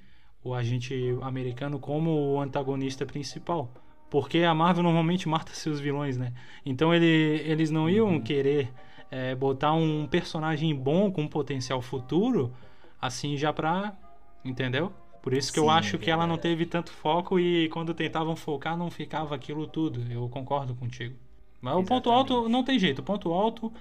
o 0.44 0.54
agente 0.54 0.94
americano, 1.22 1.80
como 1.80 2.10
o 2.10 2.40
antagonista 2.40 3.04
principal. 3.04 3.72
Porque 4.08 4.44
a 4.44 4.54
Marvel 4.54 4.84
normalmente 4.84 5.28
mata 5.28 5.50
seus 5.54 5.80
vilões, 5.80 6.16
né? 6.16 6.32
Então 6.64 6.94
ele, 6.94 7.42
eles 7.44 7.70
não 7.70 7.90
iam 7.90 8.08
uhum. 8.08 8.20
querer 8.20 8.72
é, 9.10 9.34
botar 9.34 9.72
um 9.72 10.06
personagem 10.06 10.74
bom 10.74 11.10
com 11.10 11.26
potencial 11.26 11.80
futuro, 11.80 12.52
assim 13.00 13.36
já 13.36 13.52
pra. 13.52 13.96
Entendeu? 14.44 14.92
Por 15.26 15.34
isso 15.34 15.52
que 15.52 15.58
Sim, 15.58 15.66
eu 15.66 15.70
acho 15.70 15.98
que 15.98 16.08
ela 16.08 16.24
não 16.24 16.38
teve 16.38 16.64
tanto 16.64 16.92
foco 16.92 17.40
e 17.40 17.68
quando 17.70 17.92
tentavam 17.92 18.36
focar 18.36 18.76
não 18.76 18.92
ficava 18.92 19.34
aquilo 19.34 19.66
tudo. 19.66 20.00
Eu 20.08 20.28
concordo 20.28 20.72
contigo. 20.72 21.16
Mas 21.60 21.72
Exatamente. 21.72 21.84
o 21.84 21.88
ponto 21.88 22.10
alto 22.10 22.48
não 22.48 22.62
tem 22.62 22.78
jeito. 22.78 23.00
O 23.00 23.02
ponto 23.02 23.32
alto 23.32 23.72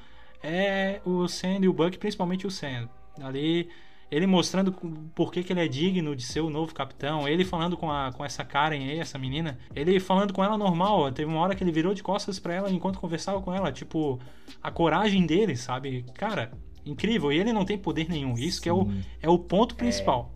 é 0.41 1.01
o 1.05 1.27
Sam 1.27 1.59
e 1.61 1.67
o 1.67 1.73
Buck, 1.73 1.99
principalmente 1.99 2.47
o 2.47 2.49
Sam. 2.49 2.89
Ali 3.21 3.69
ele 4.09 4.25
mostrando 4.25 4.71
por 5.13 5.31
que, 5.31 5.43
que 5.43 5.53
ele 5.53 5.63
é 5.63 5.67
digno 5.67 6.15
de 6.15 6.23
ser 6.23 6.39
o 6.39 6.49
novo 6.49 6.73
capitão, 6.73 7.27
ele 7.27 7.45
falando 7.45 7.77
com, 7.77 7.91
a, 7.91 8.11
com 8.11 8.25
essa 8.25 8.43
Karen 8.43 8.79
aí, 8.79 8.97
essa 8.97 9.19
menina, 9.19 9.59
ele 9.75 9.99
falando 9.99 10.33
com 10.33 10.43
ela 10.43 10.57
normal, 10.57 11.11
teve 11.11 11.29
uma 11.29 11.41
hora 11.41 11.53
que 11.53 11.63
ele 11.63 11.71
virou 11.71 11.93
de 11.93 12.01
costas 12.01 12.39
para 12.39 12.55
ela 12.55 12.71
enquanto 12.71 12.99
conversava 12.99 13.39
com 13.39 13.53
ela, 13.53 13.71
tipo, 13.71 14.19
a 14.63 14.71
coragem 14.71 15.27
dele, 15.27 15.55
sabe? 15.55 16.05
Cara, 16.15 16.51
incrível, 16.83 17.31
e 17.31 17.37
ele 17.37 17.53
não 17.53 17.65
tem 17.65 17.77
poder 17.77 18.09
nenhum, 18.09 18.33
isso 18.33 18.57
Sim. 18.57 18.63
que 18.63 18.69
é 18.69 18.73
o, 18.73 18.87
é 19.21 19.29
o 19.29 19.37
ponto 19.37 19.75
principal. 19.75 20.34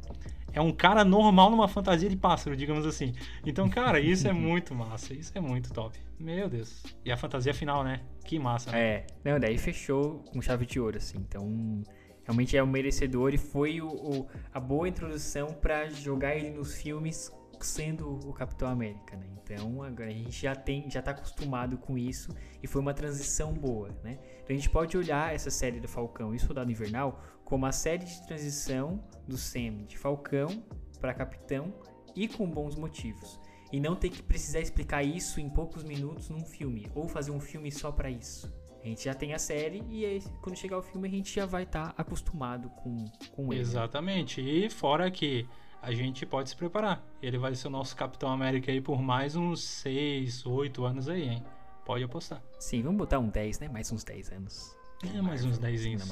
É 0.53 0.61
um 0.61 0.71
cara 0.71 1.03
normal 1.03 1.51
numa 1.51 1.67
fantasia 1.67 2.09
de 2.09 2.15
pássaro, 2.15 2.55
digamos 2.55 2.85
assim. 2.85 3.13
Então, 3.45 3.69
cara, 3.69 3.99
isso 3.99 4.27
é 4.27 4.33
muito 4.33 4.73
massa. 4.73 5.13
Isso 5.13 5.31
é 5.35 5.41
muito 5.41 5.71
top. 5.71 5.99
Meu 6.19 6.49
Deus. 6.49 6.83
E 7.05 7.11
a 7.11 7.17
fantasia 7.17 7.53
final, 7.53 7.83
né? 7.83 8.01
Que 8.25 8.37
massa. 8.37 8.71
Né? 8.71 8.79
É. 8.79 9.07
Não, 9.23 9.39
daí 9.39 9.57
fechou 9.57 10.23
com 10.31 10.41
chave 10.41 10.65
de 10.65 10.79
ouro, 10.79 10.97
assim. 10.97 11.17
Então, 11.17 11.83
realmente 12.23 12.55
é 12.55 12.63
um 12.63 12.67
merecedor 12.67 13.33
e 13.33 13.37
foi 13.37 13.81
o, 13.81 13.87
o 13.87 14.27
a 14.53 14.59
boa 14.59 14.87
introdução 14.87 15.53
para 15.53 15.89
jogar 15.89 16.35
ele 16.35 16.51
nos 16.51 16.75
filmes 16.75 17.31
sendo 17.65 18.19
o 18.25 18.33
Capitão 18.33 18.69
América, 18.69 19.15
né? 19.17 19.25
Então 19.43 19.81
agora 19.83 20.09
a 20.09 20.13
gente 20.13 20.41
já 20.41 20.55
tem, 20.55 20.89
já 20.89 21.01
tá 21.01 21.11
acostumado 21.11 21.77
com 21.77 21.97
isso 21.97 22.33
e 22.61 22.67
foi 22.67 22.81
uma 22.81 22.93
transição 22.93 23.53
boa, 23.53 23.89
né? 24.03 24.19
Então 24.43 24.55
a 24.55 24.59
gente 24.59 24.69
pode 24.69 24.97
olhar 24.97 25.33
essa 25.33 25.49
série 25.49 25.79
do 25.79 25.87
Falcão 25.87 26.33
e 26.33 26.39
Soldado 26.39 26.71
Invernal 26.71 27.19
como 27.49 27.65
a 27.65 27.71
série 27.71 28.05
de 28.05 28.27
transição 28.27 29.03
do 29.27 29.35
Sam 29.35 29.83
de 29.87 29.97
Falcão 29.97 30.63
para 31.01 31.13
Capitão 31.13 31.73
e 32.15 32.27
com 32.27 32.47
bons 32.47 32.75
motivos. 32.75 33.39
E 33.71 33.79
não 33.79 33.95
ter 33.95 34.09
que 34.09 34.21
precisar 34.21 34.59
explicar 34.59 35.03
isso 35.03 35.39
em 35.39 35.49
poucos 35.49 35.83
minutos 35.83 36.29
num 36.29 36.45
filme 36.45 36.87
ou 36.93 37.07
fazer 37.07 37.31
um 37.31 37.39
filme 37.39 37.71
só 37.71 37.91
para 37.91 38.09
isso. 38.09 38.53
A 38.83 38.87
gente 38.87 39.03
já 39.03 39.13
tem 39.13 39.33
a 39.33 39.39
série 39.39 39.83
e 39.89 40.05
aí, 40.05 40.23
quando 40.41 40.55
chegar 40.55 40.77
o 40.77 40.81
filme 40.81 41.07
a 41.07 41.11
gente 41.11 41.35
já 41.35 41.45
vai 41.45 41.63
estar 41.63 41.91
tá 41.91 42.01
acostumado 42.01 42.69
com, 42.69 43.05
com 43.31 43.51
ele. 43.51 43.61
Exatamente. 43.61 44.39
E 44.41 44.69
fora 44.69 45.11
que 45.11 45.47
a 45.81 45.91
gente 45.91 46.25
pode 46.25 46.49
se 46.49 46.55
preparar. 46.55 47.03
Ele 47.21 47.37
vai 47.37 47.55
ser 47.55 47.67
o 47.67 47.71
nosso 47.71 47.95
Capitão 47.95 48.29
América 48.29 48.71
aí 48.71 48.79
por 48.79 49.01
mais 49.01 49.35
uns 49.35 49.63
6, 49.63 50.45
8 50.45 50.85
anos 50.85 51.09
aí, 51.09 51.23
hein? 51.23 51.43
Pode 51.85 52.03
apostar. 52.03 52.41
Sim, 52.59 52.83
vamos 52.83 52.97
botar 52.97 53.19
um 53.19 53.27
10, 53.27 53.59
né? 53.59 53.69
Mais 53.69 53.91
uns 53.91 54.03
10 54.03 54.31
anos. 54.31 54.78
É, 55.01 55.21
mais 55.21 55.45
uns 55.45 55.57
10 55.57 55.85
anos. 55.85 56.09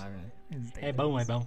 É 0.77 0.93
bom, 0.93 1.19
é 1.19 1.25
bom. 1.25 1.45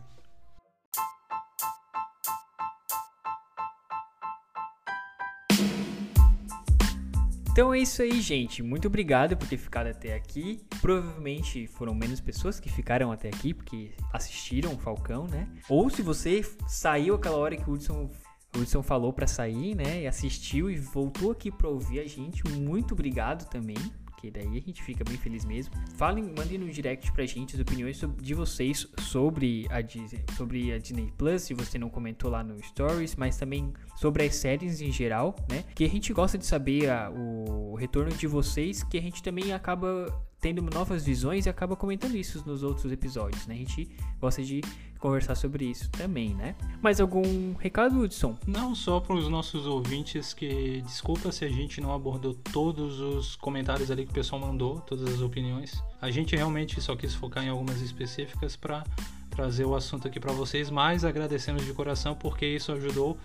Então 7.51 7.73
é 7.75 7.79
isso 7.79 8.03
aí, 8.03 8.21
gente. 8.21 8.63
Muito 8.63 8.89
obrigado 8.89 9.37
por 9.37 9.49
ter 9.49 9.57
ficado 9.57 9.87
até 9.87 10.15
aqui. 10.15 10.61
Provavelmente 10.83 11.67
foram 11.67 11.95
menos 11.95 12.21
pessoas 12.21 12.61
que 12.61 12.71
ficaram 12.71 13.11
até 13.11 13.29
aqui 13.29 13.55
porque 13.55 13.93
assistiram 14.13 14.75
o 14.75 14.79
Falcão, 14.79 15.27
né? 15.27 15.49
Ou 15.69 15.89
se 15.89 16.03
você 16.03 16.43
saiu 16.69 17.15
aquela 17.15 17.37
hora 17.37 17.57
que 17.57 17.69
o 17.69 17.73
Hudson 17.73 18.11
o 18.55 18.59
Hudson 18.59 18.83
falou 18.83 19.13
para 19.13 19.27
sair, 19.27 19.75
né? 19.75 20.03
E 20.03 20.07
assistiu 20.07 20.71
e 20.71 20.77
voltou 20.77 21.31
aqui 21.31 21.51
para 21.51 21.69
ouvir 21.69 22.01
a 22.01 22.07
gente. 22.07 22.47
Muito 22.49 22.93
obrigado 22.93 23.49
também 23.49 23.79
porque 24.21 24.31
daí 24.31 24.59
a 24.59 24.61
gente 24.61 24.83
fica 24.83 25.03
bem 25.03 25.17
feliz 25.17 25.47
mesmo. 25.47 25.75
Falem, 25.97 26.23
mandem 26.37 26.59
no 26.59 26.69
direct 26.69 27.11
pra 27.13 27.25
gente 27.25 27.55
as 27.55 27.61
opiniões 27.61 27.99
de 28.21 28.35
vocês 28.35 28.87
sobre 29.01 29.67
a 29.71 29.81
Disney, 29.81 30.23
sobre 30.37 30.73
a 30.75 30.79
Disney 30.79 31.11
Plus, 31.17 31.43
se 31.43 31.55
você 31.55 31.79
não 31.79 31.89
comentou 31.89 32.31
lá 32.31 32.45
no 32.45 32.63
Stories, 32.63 33.17
mas 33.17 33.39
também 33.39 33.73
sobre 33.97 34.25
as 34.25 34.35
séries 34.35 34.83
em 34.83 34.93
geral, 34.93 35.35
né? 35.49 35.65
Que 35.75 35.85
a 35.85 35.89
gente 35.89 36.13
gosta 36.13 36.37
de 36.37 36.45
saber 36.45 36.91
a, 36.91 37.11
o 37.11 37.75
retorno 37.77 38.13
de 38.13 38.27
vocês, 38.27 38.83
que 38.83 38.99
a 38.99 39.01
gente 39.01 39.23
também 39.23 39.55
acaba 39.55 40.07
tendo 40.41 40.63
novas 40.63 41.05
visões 41.05 41.47
e 41.47 41.49
acaba 41.49 41.77
comentando 41.77 42.17
isso 42.17 42.43
nos 42.47 42.63
outros 42.63 42.91
episódios, 42.91 43.47
né? 43.47 43.55
A 43.55 43.59
gente 43.59 43.89
gosta 44.21 44.43
de 44.43 44.63
conversar 44.99 45.35
sobre 45.35 45.65
isso 45.65 45.91
também, 45.91 46.35
né? 46.35 46.55
Mais 46.83 47.01
algum 47.01 47.55
recado, 47.55 48.01
Hudson? 48.01 48.37
Não, 48.47 48.75
só 48.75 49.01
para 49.01 49.15
os 49.15 49.29
nossos 49.29 49.67
ouvintes 49.67 50.33
que 50.33 50.83
desculpa 50.83 51.33
se 51.33 51.45
a 51.45 51.49
gente 51.49 51.81
não 51.81 51.93
abordou 51.93 52.35
todos 52.35 53.01
os 53.01 53.37
comentários 53.37 53.91
ali 53.91 54.05
que 54.05 54.11
o 54.11 54.15
pessoal 54.15 54.41
mandou, 54.41 54.81
todas 54.81 55.13
as 55.13 55.21
opiniões. 55.21 55.83
A 56.01 56.11
gente 56.11 56.37
realmente 56.37 56.81
só 56.81 56.95
quis 56.97 57.15
focar 57.15 57.45
em 57.45 57.49
algumas 57.49 57.81
específicas 57.81 58.57
para 58.57 58.85
trazer 59.31 59.65
o 59.65 59.75
assunto 59.75 60.07
aqui 60.07 60.21
para 60.21 60.33
vocês, 60.33 60.71
mas 60.71 61.05
agradecemos 61.05 61.65
de 61.65 61.73
coração 61.73 62.15
porque 62.15 62.47
isso 62.47 62.73
ajudou, 62.73 63.17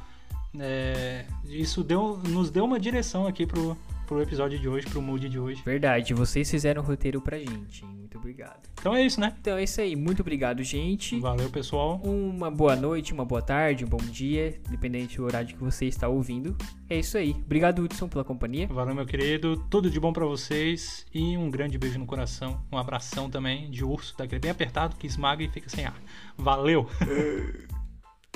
é, 0.58 1.26
isso 1.46 1.84
deu, 1.84 2.18
nos 2.18 2.50
deu 2.50 2.64
uma 2.64 2.80
direção 2.80 3.28
aqui 3.28 3.46
pro 3.46 3.78
pro 4.06 4.22
episódio 4.22 4.60
de 4.60 4.70
hoje, 4.70 4.88
pro 4.88 5.02
mood 5.02 5.28
de 5.28 5.40
hoje. 5.40 5.62
Verdade, 5.64 6.14
vocês 6.14 6.50
fizeram 6.50 6.82
o 6.82 6.86
roteiro 6.86 7.20
pra 7.22 7.38
gente? 7.38 7.84
Muito 7.86 8.18
obrigado. 8.18 8.70
Então 8.80 8.96
é 8.96 9.04
isso, 9.04 9.20
né? 9.20 9.36
Então 9.40 9.58
é 9.58 9.64
isso 9.64 9.82
aí. 9.82 9.96
Muito 9.96 10.22
obrigado, 10.22 10.64
gente. 10.64 11.20
Valeu, 11.20 11.50
pessoal. 11.50 12.00
Uma 12.04 12.52
boa 12.52 12.76
noite, 12.76 13.14
uma 13.14 13.26
boa 13.26 13.42
tarde, 13.42 13.84
um 13.84 13.88
bom 13.88 13.98
dia, 13.98 14.60
dependente 14.70 15.18
do 15.18 15.26
horário 15.26 15.48
que 15.50 15.64
você 15.64 15.86
está 15.86 16.08
ouvindo. 16.08 16.56
É 16.90 17.00
isso 17.00 17.18
aí. 17.18 17.32
Obrigado, 17.32 17.80
Hudson, 17.80 18.08
pela 18.08 18.24
companhia. 18.24 18.68
Valeu, 18.68 18.94
meu 18.94 19.06
querido. 19.06 19.58
Tudo 19.70 19.90
de 19.90 20.00
bom 20.00 20.14
para 20.14 20.26
vocês 20.26 21.06
e 21.14 21.36
um 21.36 21.50
grande 21.50 21.78
beijo 21.78 21.98
no 21.98 22.06
coração. 22.06 22.62
Um 22.72 22.78
abração 22.78 23.30
também 23.30 23.70
de 23.72 23.84
urso, 23.84 24.16
daquele 24.18 24.40
bem 24.40 24.52
apertado 24.52 24.96
que 24.96 25.08
esmaga 25.08 25.44
e 25.44 25.50
fica 25.50 25.70
sem 25.70 25.86
ar. 25.86 26.00
Valeu! 26.38 26.88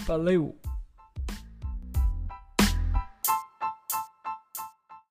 Valeu! 0.05 0.57